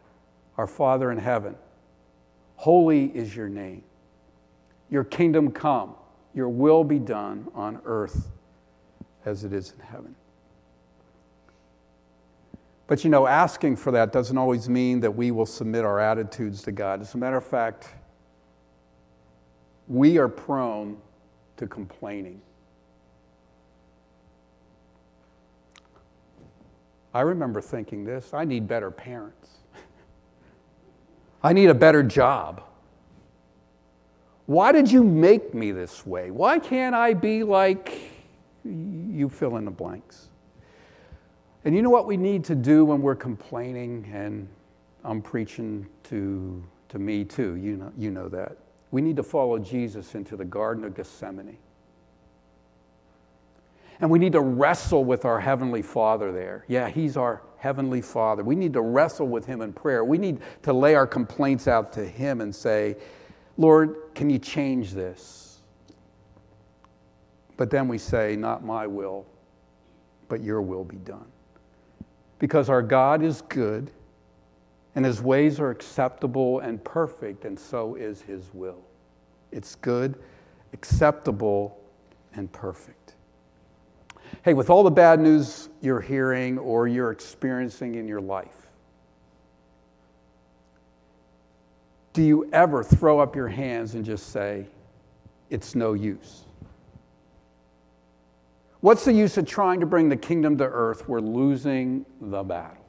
Our 0.56 0.68
Father 0.68 1.10
in 1.10 1.18
heaven, 1.18 1.56
holy 2.54 3.06
is 3.06 3.34
your 3.34 3.48
name. 3.48 3.82
Your 4.88 5.02
kingdom 5.02 5.50
come, 5.50 5.96
your 6.32 6.48
will 6.48 6.84
be 6.84 7.00
done 7.00 7.48
on 7.56 7.80
earth 7.84 8.30
as 9.24 9.42
it 9.42 9.52
is 9.52 9.72
in 9.72 9.84
heaven. 9.84 10.14
But 12.86 13.02
you 13.02 13.10
know, 13.10 13.26
asking 13.26 13.76
for 13.76 13.90
that 13.92 14.12
doesn't 14.12 14.38
always 14.38 14.68
mean 14.68 15.00
that 15.00 15.10
we 15.10 15.32
will 15.32 15.46
submit 15.46 15.84
our 15.84 15.98
attitudes 15.98 16.62
to 16.62 16.72
God. 16.72 17.00
As 17.00 17.14
a 17.14 17.18
matter 17.18 17.36
of 17.36 17.44
fact, 17.44 17.88
we 19.92 20.16
are 20.16 20.28
prone 20.28 20.96
to 21.58 21.66
complaining. 21.66 22.40
I 27.12 27.20
remember 27.20 27.60
thinking 27.60 28.02
this 28.04 28.32
I 28.32 28.44
need 28.46 28.66
better 28.66 28.90
parents. 28.90 29.50
I 31.42 31.52
need 31.52 31.68
a 31.68 31.74
better 31.74 32.02
job. 32.02 32.62
Why 34.46 34.72
did 34.72 34.90
you 34.90 35.04
make 35.04 35.52
me 35.52 35.72
this 35.72 36.06
way? 36.06 36.30
Why 36.30 36.58
can't 36.58 36.94
I 36.94 37.12
be 37.12 37.44
like 37.44 38.00
you 38.64 39.28
fill 39.28 39.56
in 39.58 39.66
the 39.66 39.70
blanks? 39.70 40.30
And 41.66 41.76
you 41.76 41.82
know 41.82 41.90
what 41.90 42.06
we 42.06 42.16
need 42.16 42.44
to 42.44 42.54
do 42.54 42.86
when 42.86 43.02
we're 43.02 43.14
complaining? 43.14 44.10
And 44.12 44.48
I'm 45.04 45.20
preaching 45.20 45.86
to, 46.04 46.64
to 46.88 46.98
me 46.98 47.24
too. 47.24 47.56
You 47.56 47.76
know, 47.76 47.92
you 47.98 48.10
know 48.10 48.28
that. 48.30 48.56
We 48.92 49.00
need 49.00 49.16
to 49.16 49.22
follow 49.22 49.58
Jesus 49.58 50.14
into 50.14 50.36
the 50.36 50.44
Garden 50.44 50.84
of 50.84 50.94
Gethsemane. 50.94 51.56
And 54.00 54.10
we 54.10 54.18
need 54.18 54.32
to 54.32 54.40
wrestle 54.40 55.04
with 55.04 55.24
our 55.24 55.40
Heavenly 55.40 55.80
Father 55.80 56.30
there. 56.30 56.64
Yeah, 56.68 56.88
He's 56.88 57.16
our 57.16 57.42
Heavenly 57.56 58.02
Father. 58.02 58.44
We 58.44 58.54
need 58.54 58.74
to 58.74 58.82
wrestle 58.82 59.26
with 59.26 59.46
Him 59.46 59.62
in 59.62 59.72
prayer. 59.72 60.04
We 60.04 60.18
need 60.18 60.40
to 60.62 60.72
lay 60.72 60.94
our 60.94 61.06
complaints 61.06 61.66
out 61.66 61.92
to 61.94 62.06
Him 62.06 62.40
and 62.40 62.54
say, 62.54 62.96
Lord, 63.56 63.96
can 64.14 64.28
you 64.28 64.38
change 64.38 64.92
this? 64.92 65.60
But 67.56 67.70
then 67.70 67.88
we 67.88 67.96
say, 67.96 68.36
Not 68.36 68.64
my 68.64 68.86
will, 68.86 69.24
but 70.28 70.42
your 70.42 70.60
will 70.60 70.84
be 70.84 70.96
done. 70.96 71.26
Because 72.38 72.68
our 72.68 72.82
God 72.82 73.22
is 73.22 73.40
good 73.42 73.90
and 74.94 75.04
his 75.04 75.22
ways 75.22 75.58
are 75.58 75.70
acceptable 75.70 76.60
and 76.60 76.82
perfect, 76.84 77.44
and 77.44 77.58
so 77.58 77.94
is 77.94 78.22
his 78.22 78.50
will. 78.52 78.82
It's 79.50 79.74
good, 79.76 80.18
acceptable, 80.72 81.78
and 82.34 82.50
perfect. 82.52 83.14
Hey, 84.42 84.54
with 84.54 84.70
all 84.70 84.82
the 84.82 84.90
bad 84.90 85.20
news 85.20 85.68
you're 85.80 86.00
hearing 86.00 86.58
or 86.58 86.88
you're 86.88 87.10
experiencing 87.10 87.94
in 87.94 88.08
your 88.08 88.20
life, 88.20 88.68
do 92.12 92.22
you 92.22 92.48
ever 92.52 92.82
throw 92.82 93.18
up 93.18 93.34
your 93.36 93.48
hands 93.48 93.94
and 93.94 94.04
just 94.04 94.30
say, 94.30 94.66
it's 95.50 95.74
no 95.74 95.92
use? 95.92 96.44
What's 98.80 99.04
the 99.04 99.12
use 99.12 99.38
of 99.38 99.46
trying 99.46 99.80
to 99.80 99.86
bring 99.86 100.08
the 100.08 100.16
kingdom 100.16 100.58
to 100.58 100.64
earth? 100.64 101.08
We're 101.08 101.20
losing 101.20 102.04
the 102.20 102.42
battle. 102.42 102.81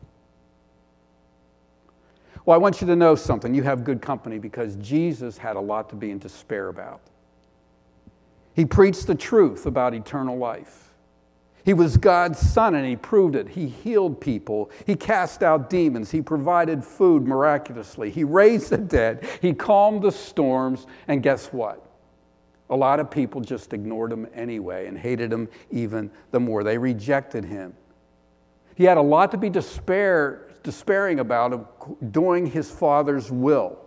Well, 2.45 2.55
I 2.55 2.57
want 2.57 2.81
you 2.81 2.87
to 2.87 2.95
know 2.95 3.15
something. 3.15 3.53
You 3.53 3.63
have 3.63 3.83
good 3.83 4.01
company 4.01 4.37
because 4.37 4.75
Jesus 4.77 5.37
had 5.37 5.55
a 5.55 5.61
lot 5.61 5.89
to 5.89 5.95
be 5.95 6.11
in 6.11 6.19
despair 6.19 6.67
about. 6.67 7.01
He 8.53 8.65
preached 8.65 9.07
the 9.07 9.15
truth 9.15 9.65
about 9.65 9.93
eternal 9.93 10.37
life. 10.37 10.93
He 11.65 11.73
was 11.73 11.95
God's 11.95 12.39
son 12.39 12.75
and 12.75 12.85
he 12.85 12.97
proved 12.97 13.35
it. 13.35 13.47
He 13.47 13.67
healed 13.67 14.19
people. 14.19 14.69
He 14.85 14.95
cast 14.95 15.41
out 15.41 15.69
demons. 15.69 16.11
He 16.11 16.21
provided 16.21 16.83
food 16.83 17.25
miraculously. 17.25 18.09
He 18.09 18.25
raised 18.25 18.69
the 18.69 18.77
dead. 18.77 19.25
He 19.41 19.53
calmed 19.53 20.01
the 20.01 20.11
storms. 20.11 20.85
And 21.07 21.23
guess 21.23 21.47
what? 21.53 21.85
A 22.69 22.75
lot 22.75 22.99
of 22.99 23.09
people 23.09 23.39
just 23.39 23.73
ignored 23.73 24.11
him 24.11 24.27
anyway 24.33 24.87
and 24.87 24.97
hated 24.97 25.31
him 25.31 25.47
even 25.71 26.11
the 26.31 26.39
more. 26.39 26.63
They 26.63 26.77
rejected 26.77 27.45
him. 27.45 27.73
He 28.75 28.83
had 28.83 28.97
a 28.97 29.01
lot 29.01 29.31
to 29.31 29.37
be 29.37 29.49
despair, 29.49 30.42
despairing 30.63 31.19
about 31.19 31.53
of 31.53 31.67
doing 32.11 32.47
his 32.47 32.71
Father's 32.71 33.31
will. 33.31 33.77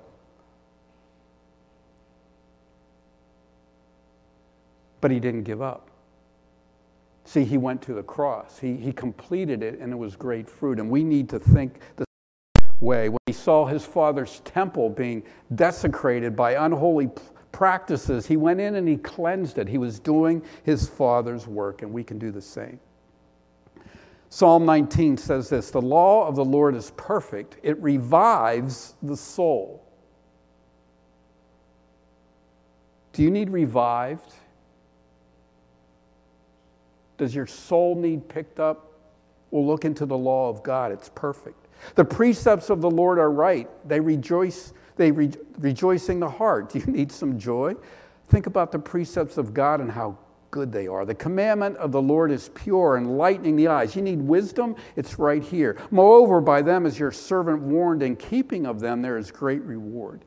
But 5.01 5.11
he 5.11 5.21
didn't 5.21 5.45
give 5.45 5.63
up. 5.63 5.91
See, 7.25 7.45
he 7.45 7.59
went 7.59 7.83
to 7.83 7.95
the 7.95 8.03
cross. 8.03 8.59
He, 8.59 8.77
he 8.77 8.93
completed 8.93 9.63
it, 9.63 9.81
and 9.81 9.93
it 9.93 9.97
was 9.97 10.15
great 10.15 10.49
fruit. 10.49 10.79
And 10.79 10.89
we 10.89 11.03
need 11.03 11.29
to 11.31 11.39
think 11.39 11.81
the 11.97 12.05
way. 12.81 13.09
When 13.09 13.19
he 13.27 13.33
saw 13.33 13.67
his 13.67 13.85
father's 13.85 14.41
temple 14.45 14.91
being 14.91 15.25
desecrated 15.55 16.37
by 16.37 16.53
unholy 16.53 17.11
practices, 17.51 18.27
he 18.27 18.37
went 18.37 18.61
in 18.61 18.77
and 18.77 18.87
he 18.87 18.97
cleansed 18.97 19.59
it. 19.59 19.69
He 19.69 19.79
was 19.79 19.99
doing 19.99 20.43
his 20.63 20.89
father's 20.89 21.47
work, 21.47 21.83
and 21.83 21.93
we 21.93 22.05
can 22.05 22.19
do 22.19 22.31
the 22.31 22.43
same. 22.43 22.79
Psalm 24.29 24.67
19 24.67 25.17
says 25.17 25.49
this 25.49 25.71
The 25.71 25.81
law 25.81 26.27
of 26.27 26.37
the 26.37 26.45
Lord 26.45 26.75
is 26.75 26.93
perfect, 26.97 27.57
it 27.63 27.81
revives 27.83 28.95
the 29.03 29.17
soul. 29.17 29.83
Do 33.13 33.23
you 33.23 33.31
need 33.31 33.51
revived? 33.51 34.35
Does 37.17 37.35
your 37.35 37.47
soul 37.47 37.95
need 37.95 38.29
picked 38.29 38.61
up 38.61 38.87
We'll 39.51 39.67
look 39.67 39.85
into 39.85 40.07
the 40.07 40.19
law 40.19 40.49
of 40.51 40.63
God. 40.63 40.93
It's 40.93 41.11
perfect. 41.15 41.69
The 41.95 42.05
precepts 42.05 42.71
of 42.71 42.81
the 42.81 42.91
Lord 42.91 43.19
are 43.19 43.31
right. 43.31 43.69
They 43.89 44.01
rejoice, 44.01 44.73
they 44.97 45.11
re- 45.11 45.33
rejoicing 45.59 46.21
the 46.21 46.29
heart. 46.29 46.71
Do 46.73 46.79
you 46.81 46.87
need 46.87 47.13
some 47.13 47.39
joy? 47.39 47.75
Think 48.29 48.47
about 48.47 48.73
the 48.73 48.79
precepts 48.79 49.39
of 49.39 49.55
God 49.55 49.81
and 49.81 49.91
how 49.91 50.19
good 50.57 50.73
they 50.73 50.87
are. 50.87 51.05
The 51.05 51.15
commandment 51.15 51.77
of 51.77 51.93
the 51.93 52.01
Lord 52.01 52.33
is 52.33 52.49
pure, 52.55 52.97
enlightening 52.97 53.57
the 53.57 53.69
eyes. 53.69 53.95
You 53.95 54.01
need 54.01 54.23
wisdom? 54.23 54.75
It's 54.97 55.19
right 55.19 55.43
here. 55.43 55.77
Moreover, 55.91 56.41
by 56.41 56.63
them 56.63 56.87
is 56.87 56.99
your 56.99 57.13
servant 57.13 57.61
warned, 57.61 58.03
in 58.03 58.17
keeping 58.17 58.65
of 58.65 58.81
them 58.81 59.03
there 59.03 59.19
is 59.19 59.31
great 59.31 59.61
reward. 59.61 60.23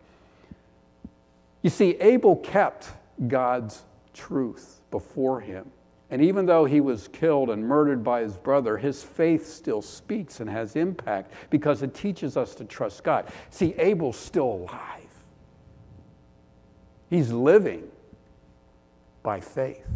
You 1.63 1.71
see, 1.71 1.95
Abel 1.99 2.35
kept 2.35 2.91
God's 3.27 3.81
truth 4.13 4.81
before 4.91 5.41
him. 5.41 5.71
And 6.11 6.21
even 6.21 6.45
though 6.45 6.65
he 6.65 6.79
was 6.79 7.07
killed 7.07 7.49
and 7.49 7.67
murdered 7.67 8.03
by 8.03 8.21
his 8.21 8.37
brother, 8.37 8.77
his 8.77 9.03
faith 9.03 9.47
still 9.47 9.81
speaks 9.81 10.41
and 10.41 10.49
has 10.49 10.75
impact 10.75 11.33
because 11.49 11.81
it 11.81 11.95
teaches 11.95 12.37
us 12.37 12.53
to 12.55 12.65
trust 12.65 13.03
God. 13.03 13.31
See, 13.49 13.73
Abel's 13.79 14.17
still 14.17 14.67
alive, 14.69 15.25
he's 17.09 17.31
living 17.31 17.87
by 19.23 19.39
faith. 19.39 19.87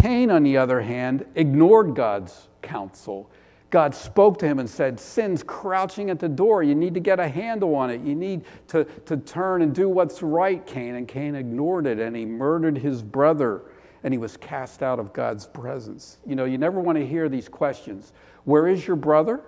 Cain, 0.00 0.30
on 0.30 0.42
the 0.42 0.56
other 0.56 0.80
hand, 0.80 1.26
ignored 1.34 1.94
God's 1.94 2.48
counsel. 2.62 3.30
God 3.68 3.94
spoke 3.94 4.38
to 4.38 4.46
him 4.46 4.58
and 4.58 4.68
said, 4.68 4.98
Sin's 4.98 5.42
crouching 5.42 6.08
at 6.10 6.18
the 6.18 6.28
door. 6.28 6.62
You 6.62 6.74
need 6.74 6.94
to 6.94 7.00
get 7.00 7.20
a 7.20 7.28
handle 7.28 7.74
on 7.74 7.90
it. 7.90 8.00
You 8.00 8.14
need 8.14 8.44
to, 8.68 8.84
to 8.84 9.16
turn 9.18 9.62
and 9.62 9.74
do 9.74 9.88
what's 9.88 10.22
right, 10.22 10.66
Cain. 10.66 10.94
And 10.94 11.06
Cain 11.06 11.34
ignored 11.34 11.86
it 11.86 11.98
and 11.98 12.16
he 12.16 12.24
murdered 12.24 12.78
his 12.78 13.02
brother 13.02 13.62
and 14.02 14.14
he 14.14 14.18
was 14.18 14.36
cast 14.38 14.82
out 14.82 14.98
of 14.98 15.12
God's 15.12 15.46
presence. 15.46 16.16
You 16.26 16.34
know, 16.34 16.46
you 16.46 16.56
never 16.56 16.80
want 16.80 16.96
to 16.96 17.06
hear 17.06 17.28
these 17.28 17.48
questions 17.48 18.12
Where 18.44 18.66
is 18.66 18.86
your 18.86 18.96
brother? 18.96 19.42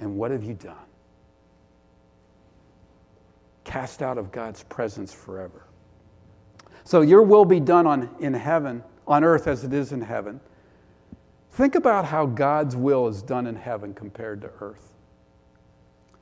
And 0.00 0.16
what 0.16 0.30
have 0.30 0.44
you 0.44 0.54
done? 0.54 0.76
Cast 3.64 4.00
out 4.00 4.16
of 4.16 4.32
God's 4.32 4.62
presence 4.62 5.12
forever. 5.12 5.67
So 6.88 7.02
your 7.02 7.20
will 7.20 7.44
be 7.44 7.60
done 7.60 7.86
on, 7.86 8.08
in 8.18 8.32
heaven, 8.32 8.82
on 9.06 9.22
earth 9.22 9.46
as 9.46 9.62
it 9.62 9.74
is 9.74 9.92
in 9.92 10.00
heaven. 10.00 10.40
Think 11.50 11.74
about 11.74 12.06
how 12.06 12.24
God's 12.24 12.76
will 12.76 13.08
is 13.08 13.20
done 13.20 13.46
in 13.46 13.56
heaven 13.56 13.92
compared 13.92 14.40
to 14.40 14.50
earth. 14.62 14.94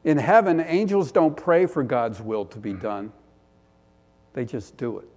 In 0.03 0.19
heaven, 0.19 0.59
angels 0.59 1.13
don't 1.13 1.37
pray 1.37 1.67
for 1.67 1.85
God's 1.85 2.21
will 2.21 2.45
to 2.47 2.59
be 2.59 2.73
done, 2.73 3.13
they 4.33 4.45
just 4.45 4.77
do 4.77 4.99
it. 4.99 5.09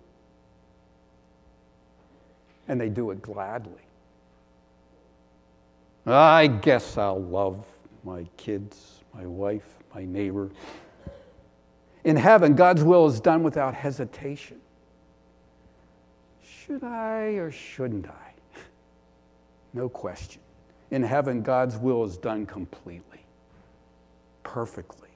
And 2.67 2.79
they 2.79 2.89
do 2.89 3.09
it 3.09 3.19
gladly. 3.23 3.81
I 6.05 6.45
guess 6.45 6.95
I'll 6.95 7.23
love 7.23 7.65
my 8.03 8.27
kids, 8.37 8.99
my 9.15 9.25
wife, 9.25 9.65
my 9.95 10.05
neighbor. 10.05 10.51
In 12.03 12.17
heaven, 12.17 12.53
God's 12.53 12.83
will 12.83 13.07
is 13.07 13.19
done 13.19 13.41
without 13.41 13.73
hesitation. 13.73 14.61
Should 16.69 16.83
I 16.83 17.37
or 17.37 17.49
shouldn't 17.49 18.07
I? 18.07 18.33
No 19.73 19.89
question. 19.89 20.41
In 20.89 21.03
heaven, 21.03 21.43
God's 21.43 21.77
will 21.77 22.03
is 22.03 22.17
done 22.17 22.47
completely, 22.47 23.23
perfectly. 24.41 25.09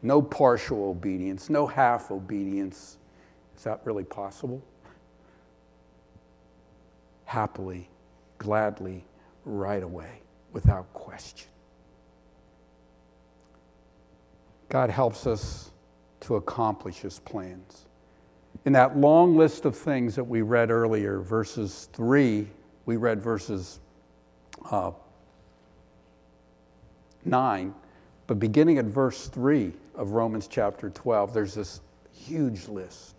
No 0.00 0.22
partial 0.22 0.88
obedience, 0.88 1.50
no 1.50 1.66
half 1.66 2.10
obedience. 2.10 2.96
Is 3.56 3.64
that 3.64 3.80
really 3.84 4.04
possible? 4.04 4.62
Happily, 7.26 7.90
gladly, 8.38 9.04
right 9.44 9.82
away, 9.82 10.22
without 10.52 10.90
question. 10.94 11.48
God 14.70 14.88
helps 14.88 15.26
us 15.26 15.72
to 16.20 16.36
accomplish 16.36 16.96
his 17.00 17.18
plans 17.20 17.87
in 18.68 18.74
that 18.74 18.98
long 18.98 19.34
list 19.34 19.64
of 19.64 19.74
things 19.74 20.14
that 20.14 20.24
we 20.24 20.42
read 20.42 20.70
earlier, 20.70 21.20
verses 21.20 21.88
3, 21.94 22.46
we 22.84 22.96
read 22.96 23.18
verses 23.18 23.80
uh, 24.70 24.90
9, 27.24 27.74
but 28.26 28.38
beginning 28.38 28.76
at 28.76 28.84
verse 28.84 29.28
3 29.28 29.72
of 29.94 30.10
Romans 30.10 30.46
chapter 30.46 30.90
12, 30.90 31.32
there's 31.32 31.54
this 31.54 31.80
huge 32.12 32.68
list. 32.68 33.14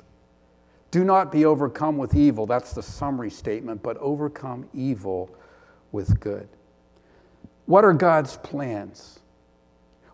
Do 0.91 1.03
not 1.03 1.31
be 1.31 1.45
overcome 1.45 1.97
with 1.97 2.13
evil. 2.13 2.45
That's 2.45 2.73
the 2.73 2.83
summary 2.83 3.31
statement, 3.31 3.81
but 3.81 3.97
overcome 3.97 4.69
evil 4.71 5.35
with 5.91 6.19
good. 6.19 6.47
What 7.65 7.83
are 7.83 7.93
God's 7.93 8.37
plans? 8.37 9.17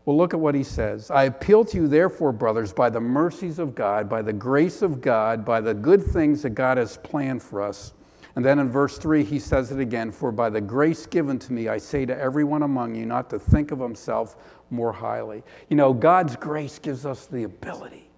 Well, 0.06 0.18
look 0.18 0.36
at 0.36 0.40
what 0.40 0.54
he 0.54 0.64
says. 0.64 1.10
I 1.10 1.24
appeal 1.24 1.66
to 1.66 1.78
you, 1.78 1.88
therefore, 1.88 2.32
brothers, 2.32 2.72
by 2.72 2.92
the 2.92 3.00
mercies 3.00 3.58
of 3.58 3.74
God, 3.74 4.08
by 4.08 4.22
the 4.22 4.34
grace 4.34 4.84
of 4.84 5.02
God, 5.02 5.44
by 5.44 5.62
the 5.62 5.74
good 5.74 6.04
things 6.04 6.44
that 6.44 6.52
God 6.52 6.78
has 6.78 6.98
planned 6.98 7.42
for 7.42 7.62
us. 7.62 7.94
And 8.36 8.46
then 8.46 8.60
in 8.60 8.70
verse 8.70 9.00
3, 9.00 9.24
he 9.24 9.40
says 9.40 9.72
it 9.72 9.80
again 9.80 10.12
For 10.12 10.32
by 10.32 10.52
the 10.52 10.62
grace 10.62 11.08
given 11.08 11.40
to 11.40 11.54
me, 11.54 11.70
I 11.70 11.80
say 11.80 12.06
to 12.06 12.16
everyone 12.16 12.62
among 12.62 12.94
you 12.94 13.06
not 13.06 13.30
to 13.32 13.40
think 13.40 13.72
of 13.72 13.80
himself 13.80 14.36
more 14.70 14.94
highly. 14.94 15.42
You 15.70 15.78
know, 15.78 15.92
God's 15.94 16.36
grace 16.36 16.78
gives 16.78 17.06
us 17.06 17.26
the 17.26 17.44
ability 17.44 18.12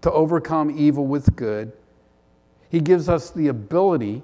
to 0.00 0.10
overcome 0.10 0.76
evil 0.76 1.06
with 1.06 1.36
good, 1.36 1.72
He 2.70 2.80
gives 2.80 3.08
us 3.08 3.30
the 3.30 3.48
ability 3.48 4.22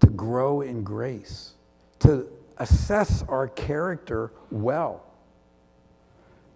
to 0.00 0.06
grow 0.08 0.60
in 0.60 0.82
grace 0.82 1.55
to 2.00 2.28
assess 2.58 3.22
our 3.28 3.48
character 3.48 4.32
well, 4.50 5.04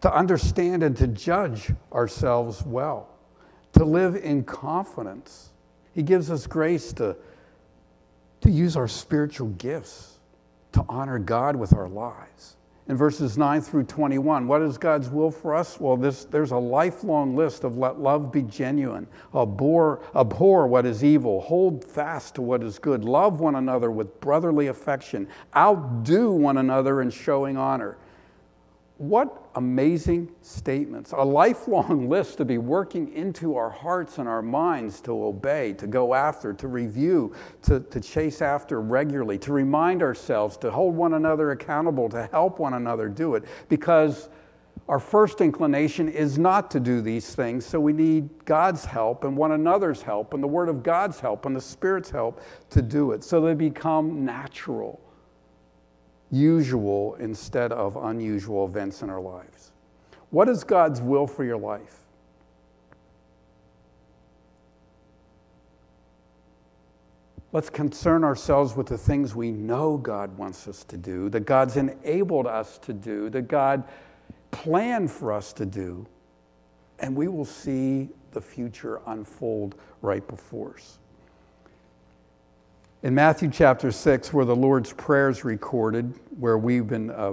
to 0.00 0.14
understand 0.14 0.83
and 0.83 0.96
to 0.96 1.07
judge 1.07 1.72
ourselves 1.92 2.62
well, 2.64 3.09
to 3.72 3.85
live 3.85 4.16
in 4.16 4.44
confidence. 4.44 5.50
He 5.92 6.03
gives 6.03 6.31
us 6.31 6.46
grace 6.46 6.92
to, 6.94 7.16
to 8.40 8.50
use 8.50 8.76
our 8.76 8.88
spiritual 8.88 9.48
gifts 9.48 10.18
to 10.72 10.85
honor 10.88 11.18
God 11.18 11.57
with 11.57 11.74
our 11.74 11.88
lives 11.88 12.57
in 12.90 12.96
verses 12.96 13.38
9 13.38 13.61
through 13.61 13.85
21. 13.85 14.48
What 14.48 14.62
is 14.62 14.76
God's 14.76 15.11
will 15.11 15.31
for 15.31 15.55
us? 15.55 15.79
Well, 15.79 15.96
this, 15.96 16.24
there's 16.24 16.50
a 16.50 16.57
lifelong 16.57 17.37
list 17.37 17.62
of 17.62 17.79
let 17.79 18.00
love 18.00 18.33
be 18.33 18.42
genuine, 18.42 19.07
abhor, 19.33 20.03
abhor 20.12 20.66
what 20.66 20.85
is 20.85 21.05
evil, 21.05 21.40
hold 21.40 21.85
fast 21.85 22.35
to 22.35 22.42
what 22.42 22.64
is 22.64 22.81
good, 22.81 23.05
love 23.05 23.38
one 23.38 23.55
another 23.55 23.92
with 23.92 24.20
brotherly 24.20 24.66
affection, 24.66 25.29
outdo 25.57 26.33
one 26.33 26.59
another 26.59 27.00
in 27.00 27.11
showing 27.11 27.57
honor. 27.57 27.96
What 29.01 29.49
amazing 29.55 30.31
statements. 30.43 31.13
A 31.17 31.25
lifelong 31.25 32.09
list 32.11 32.37
to 32.37 32.45
be 32.45 32.59
working 32.59 33.11
into 33.15 33.57
our 33.57 33.71
hearts 33.71 34.19
and 34.19 34.29
our 34.29 34.43
minds 34.43 35.01
to 35.01 35.25
obey, 35.25 35.73
to 35.79 35.87
go 35.87 36.13
after, 36.13 36.53
to 36.53 36.69
review, 36.69 37.35
to, 37.63 37.81
to 37.81 37.99
chase 37.99 38.43
after 38.43 38.83
regularly, 38.83 39.39
to 39.39 39.55
remind 39.55 40.03
ourselves, 40.03 40.59
to 40.59 40.71
hold 40.71 40.95
one 40.95 41.15
another 41.15 41.53
accountable, 41.53 42.11
to 42.11 42.29
help 42.31 42.59
one 42.59 42.75
another 42.75 43.09
do 43.09 43.37
it. 43.37 43.45
Because 43.71 44.29
our 44.87 44.99
first 44.99 45.41
inclination 45.41 46.07
is 46.11 46.39
not 46.39 46.71
to 46.73 46.79
do 46.79 47.01
these 47.01 47.35
things, 47.35 47.65
so 47.65 47.81
we 47.81 47.95
need 47.95 48.45
God's 48.45 48.85
help 48.85 49.25
and 49.25 49.35
one 49.35 49.53
another's 49.53 50.03
help 50.03 50.35
and 50.35 50.43
the 50.43 50.47
Word 50.47 50.69
of 50.69 50.83
God's 50.83 51.19
help 51.21 51.47
and 51.47 51.57
the 51.57 51.61
Spirit's 51.63 52.11
help 52.11 52.43
to 52.69 52.83
do 52.83 53.13
it. 53.13 53.25
So 53.25 53.41
they 53.41 53.55
become 53.55 54.27
natural 54.27 55.01
usual 56.31 57.16
instead 57.16 57.73
of 57.73 57.97
unusual 57.97 58.64
events 58.64 59.03
in 59.03 59.11
our 59.11 59.21
lives. 59.21 59.73
What 60.31 60.49
is 60.49 60.62
God's 60.62 61.01
will 61.01 61.27
for 61.27 61.45
your 61.45 61.59
life? 61.59 61.97
Let's 67.53 67.69
concern 67.69 68.23
ourselves 68.23 68.77
with 68.77 68.87
the 68.87 68.97
things 68.97 69.35
we 69.35 69.51
know 69.51 69.97
God 69.97 70.38
wants 70.38 70.69
us 70.69 70.85
to 70.85 70.97
do, 70.97 71.29
that 71.31 71.47
God's 71.47 71.77
enabled 71.77 72.47
us 72.47 72.79
to 72.79 72.93
do, 72.93 73.29
that 73.31 73.49
God 73.49 73.83
planned 74.53 75.11
for 75.11 75.33
us 75.33 75.53
to 75.55 75.66
do, 75.66 76.07
and 77.01 77.16
we 77.16 77.27
will 77.27 77.45
see 77.45 78.09
the 78.31 78.40
future 78.40 79.01
unfold 79.09 79.75
right 80.01 80.27
before 80.29 80.75
us. 80.75 81.00
In 83.03 83.15
Matthew 83.15 83.49
chapter 83.51 83.91
6, 83.91 84.31
where 84.35 84.45
the 84.45 84.55
Lord's 84.55 84.93
Prayer 84.93 85.31
is 85.31 85.43
recorded, 85.43 86.13
where 86.39 86.59
we've 86.59 86.87
been 86.87 87.11
uh, 87.11 87.33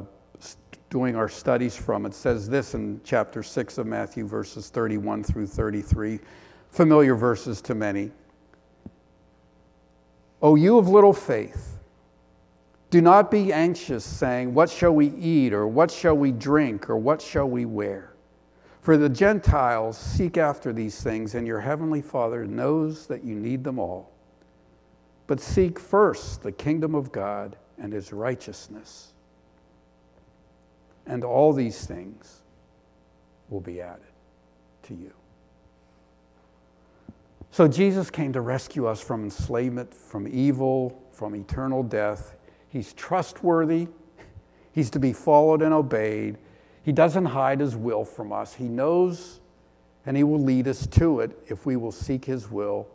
doing 0.90 1.18
our 1.18 1.28
studies 1.28 1.76
from, 1.76 2.06
it 2.06 2.14
says 2.14 2.48
this 2.48 2.74
in 2.74 3.02
chapter 3.04 3.44
6 3.44 3.78
of 3.78 3.86
Matthew, 3.86 4.26
verses 4.26 4.70
31 4.70 5.26
through 5.26 5.46
33, 5.46 6.22
familiar 6.72 7.16
verses 7.16 7.60
to 7.64 7.76
many. 7.76 8.12
O 10.42 10.56
you 10.56 10.78
of 10.78 10.88
little 10.88 11.12
faith, 11.12 11.78
do 12.90 13.02
not 13.02 13.30
be 13.30 13.52
anxious, 13.52 14.06
saying, 14.06 14.54
What 14.54 14.70
shall 14.70 14.96
we 14.96 15.08
eat, 15.16 15.52
or 15.52 15.68
what 15.68 15.92
shall 15.92 16.16
we 16.16 16.32
drink, 16.32 16.90
or 16.90 16.96
what 16.96 17.22
shall 17.22 17.50
we 17.50 17.66
wear? 17.66 18.14
For 18.80 18.96
the 18.96 19.10
Gentiles 19.10 19.98
seek 19.98 20.38
after 20.38 20.72
these 20.72 21.04
things, 21.04 21.36
and 21.36 21.46
your 21.46 21.60
heavenly 21.60 22.02
Father 22.02 22.46
knows 22.46 23.06
that 23.08 23.26
you 23.26 23.36
need 23.36 23.66
them 23.66 23.80
all. 23.80 24.14
But 25.28 25.40
seek 25.40 25.80
first 25.80 26.42
the 26.42 26.52
kingdom 26.52 26.96
of 26.96 27.12
God 27.12 27.58
and 27.78 27.94
his 27.94 28.12
righteousness. 28.12 29.14
And 31.06 31.24
all 31.24 31.54
these 31.54 31.86
things 31.86 32.42
will 33.50 33.62
be 33.62 33.82
added 33.82 34.02
to 34.84 34.94
you. 34.94 35.14
So 37.52 37.68
Jesus 37.68 38.10
came 38.10 38.34
to 38.34 38.42
rescue 38.42 38.88
us 38.88 39.02
from 39.02 39.24
enslavement, 39.24 39.94
from 39.94 40.28
evil, 40.28 41.02
from 41.12 41.36
eternal 41.36 41.84
death. 41.84 42.36
He's 42.70 42.94
trustworthy. 42.94 43.88
He's 44.72 44.90
to 44.92 45.00
be 45.00 45.14
followed 45.14 45.62
and 45.62 45.74
obeyed. 45.74 46.38
He 46.84 46.92
doesn't 46.92 47.26
hide 47.26 47.60
his 47.60 47.76
will 47.76 48.06
from 48.06 48.32
us. 48.32 48.54
He 48.54 48.68
knows 48.68 49.40
and 50.08 50.16
he 50.16 50.24
will 50.24 50.42
lead 50.42 50.68
us 50.70 50.88
to 50.88 51.20
it 51.20 51.38
if 51.48 51.66
we 51.66 51.76
will 51.76 51.92
seek 51.92 52.24
his 52.24 52.50
will. 52.50 52.88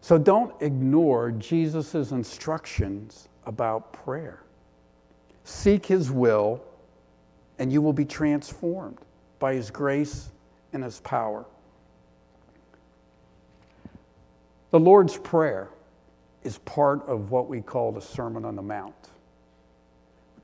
So 0.00 0.18
don't 0.18 0.54
ignore 0.62 1.30
Jesus' 1.30 2.10
instructions 2.10 3.28
about 3.44 3.92
prayer. 3.92 4.42
Seek 5.44 5.86
his 5.86 6.10
will, 6.10 6.62
and 7.58 7.72
you 7.72 7.82
will 7.82 7.92
be 7.92 8.04
transformed 8.04 8.98
by 9.38 9.54
his 9.54 9.70
grace 9.70 10.30
and 10.72 10.82
his 10.82 11.00
power. 11.00 11.44
The 14.70 14.80
Lord's 14.80 15.18
Prayer 15.18 15.68
is 16.44 16.58
part 16.58 17.02
of 17.06 17.30
what 17.30 17.48
we 17.48 17.60
call 17.60 17.92
the 17.92 18.00
Sermon 18.00 18.44
on 18.44 18.54
the 18.54 18.62
Mount. 18.62 18.94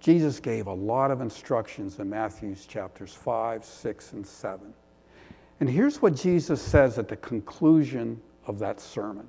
Jesus 0.01 0.40
gave 0.40 0.66
a 0.66 0.73
lot 0.73 1.11
of 1.11 1.21
instructions 1.21 1.99
in 1.99 2.11
Matthew's 2.11 2.66
chapters 2.66 3.14
5, 3.14 3.64
6, 3.64 4.12
and 4.12 4.27
7. 4.27 4.75
And 5.61 5.69
here's 5.69 6.03
what 6.03 6.14
Jesus 6.14 6.61
says 6.61 6.99
at 6.99 7.09
the 7.09 7.16
conclusion 7.16 8.21
of 8.47 8.59
that 8.59 8.81
sermon 8.81 9.29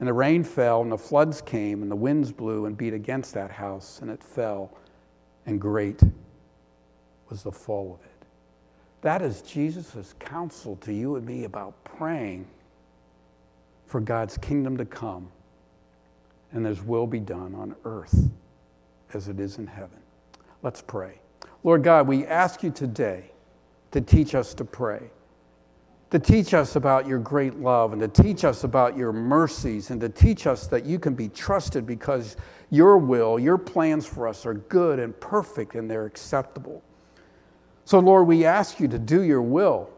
And 0.00 0.08
the 0.08 0.12
rain 0.12 0.42
fell, 0.42 0.82
and 0.82 0.90
the 0.90 0.98
floods 0.98 1.40
came, 1.40 1.82
and 1.82 1.90
the 1.90 1.96
winds 1.96 2.32
blew 2.32 2.66
and 2.66 2.76
beat 2.76 2.94
against 2.94 3.34
that 3.34 3.52
house, 3.52 4.00
and 4.00 4.10
it 4.10 4.22
fell, 4.22 4.72
and 5.46 5.60
great 5.60 6.02
was 7.28 7.42
the 7.42 7.52
fall 7.52 7.94
of 7.94 8.04
it. 8.04 8.26
That 9.02 9.22
is 9.22 9.42
Jesus' 9.42 10.14
counsel 10.18 10.76
to 10.76 10.92
you 10.92 11.16
and 11.16 11.24
me 11.24 11.44
about 11.44 11.84
praying 11.84 12.46
for 13.86 14.00
God's 14.00 14.36
kingdom 14.36 14.76
to 14.78 14.84
come 14.84 15.28
and 16.52 16.66
his 16.66 16.82
will 16.82 17.06
be 17.06 17.20
done 17.20 17.54
on 17.54 17.74
earth 17.84 18.30
as 19.14 19.28
it 19.28 19.40
is 19.40 19.58
in 19.58 19.66
heaven. 19.66 19.98
Let's 20.62 20.82
pray. 20.82 21.20
Lord 21.62 21.82
God, 21.82 22.06
we 22.06 22.26
ask 22.26 22.62
you 22.62 22.70
today 22.70 23.30
to 23.92 24.00
teach 24.00 24.34
us 24.34 24.54
to 24.54 24.64
pray, 24.64 25.10
to 26.10 26.18
teach 26.18 26.54
us 26.54 26.76
about 26.76 27.06
your 27.06 27.18
great 27.18 27.56
love, 27.60 27.92
and 27.92 28.02
to 28.02 28.08
teach 28.08 28.44
us 28.44 28.64
about 28.64 28.96
your 28.96 29.12
mercies, 29.12 29.90
and 29.90 30.00
to 30.00 30.08
teach 30.08 30.46
us 30.46 30.66
that 30.66 30.84
you 30.84 30.98
can 30.98 31.14
be 31.14 31.28
trusted 31.28 31.86
because 31.86 32.36
your 32.70 32.98
will, 32.98 33.38
your 33.38 33.58
plans 33.58 34.06
for 34.06 34.26
us 34.26 34.44
are 34.46 34.54
good 34.54 34.98
and 34.98 35.18
perfect 35.20 35.74
and 35.74 35.90
they're 35.90 36.06
acceptable. 36.06 36.82
So, 37.84 37.98
Lord, 37.98 38.26
we 38.28 38.44
ask 38.44 38.78
you 38.78 38.88
to 38.88 38.98
do 38.98 39.22
your 39.22 39.42
will 39.42 39.90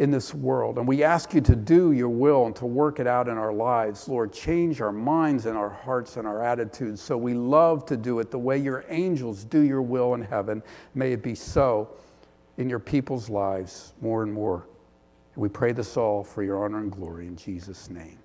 in 0.00 0.10
this 0.10 0.32
world. 0.32 0.78
And 0.78 0.88
we 0.88 1.04
ask 1.04 1.34
you 1.34 1.42
to 1.42 1.54
do 1.54 1.92
your 1.92 2.08
will 2.08 2.46
and 2.46 2.56
to 2.56 2.64
work 2.66 3.00
it 3.00 3.06
out 3.06 3.28
in 3.28 3.36
our 3.36 3.52
lives. 3.52 4.08
Lord, 4.08 4.32
change 4.32 4.80
our 4.80 4.92
minds 4.92 5.44
and 5.44 5.56
our 5.58 5.68
hearts 5.68 6.16
and 6.16 6.26
our 6.26 6.42
attitudes 6.42 7.02
so 7.02 7.18
we 7.18 7.34
love 7.34 7.84
to 7.86 7.98
do 7.98 8.18
it 8.18 8.30
the 8.30 8.38
way 8.38 8.56
your 8.56 8.84
angels 8.88 9.44
do 9.44 9.60
your 9.60 9.82
will 9.82 10.14
in 10.14 10.22
heaven. 10.22 10.62
May 10.94 11.12
it 11.12 11.22
be 11.22 11.34
so 11.34 11.90
in 12.56 12.70
your 12.70 12.78
people's 12.78 13.28
lives 13.28 13.92
more 14.00 14.22
and 14.22 14.32
more. 14.32 14.66
We 15.40 15.48
pray 15.48 15.72
this 15.72 15.96
all 15.96 16.22
for 16.22 16.42
your 16.42 16.62
honor 16.62 16.80
and 16.80 16.92
glory 16.92 17.26
in 17.26 17.34
Jesus' 17.34 17.88
name. 17.88 18.19